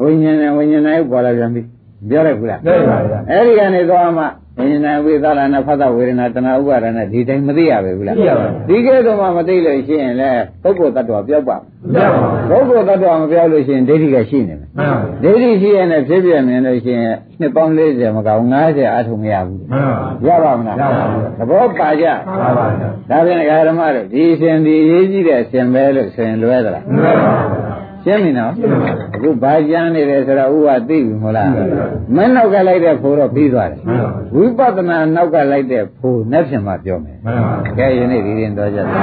[0.00, 1.62] ဝိညာဉ်နဲ့ဝိညာဉ်နဲ့ပေါ်လာပြန်ပြီ
[2.08, 4.24] ပြောလိုက်ဘူးလားသိပါဗျာအဲ့ဒီကနေသွားမှ
[4.58, 10.30] ဝိညာဉ်ဝိသလာနာဖတ်တာဝေဒနာတဏှာဥပါဒနာဒီတိုင်းမသိရပဲဘူးလားသိရပါဘူးဒီကဲတော့မှမသိလို့ရှိရင်လေ
[10.62, 11.56] ပုဂ္ဂိုလ်တ attva ပြောက်ပါ
[11.96, 12.18] ရပါ
[12.48, 14.88] ဘူးပုဂ္ဂိုလ်တ attva မပြောက်လို့ရှိရင်ဒိဋ္ဌိကရှိနေမယ်မှန်ပါ
[15.22, 19.90] ဒိဋ္ဌိရှိရင်လည်းဖြစ်ပြမြင်လို့ရှိရင်နှစ်ပေါင်း40မကောင်း90အထုံမရဘူးမှန်
[20.26, 28.52] ပါရပါမလားရပါဘူးသဘောပါကြမှန်ပါဗျာဒါပြန်ဓမ္မတို့ဒီအရှင်ဒီအရေးကြီးတဲ့အရှင်ပဲလို့ဆိုရင်လွဲသလားမှန်ပါဗျာ ရှင်းပြီနော်
[29.14, 31.48] အခုဘာကြမ်းနေတယ်ဆိုတော့ဥပသိပြီမဟုတ်လား
[32.16, 33.80] မနောက်ကလိုက်တဲ့ဖိုးတော့ပြီးသွားတယ်
[34.34, 37.16] ဝိပဿနာနောက်ကလိုက်တဲ့ဖိုးနဲ့ဖြင့်မှပြောမယ်
[37.78, 38.94] ကဲယနေ့ဒီရင်တော်ကြပါ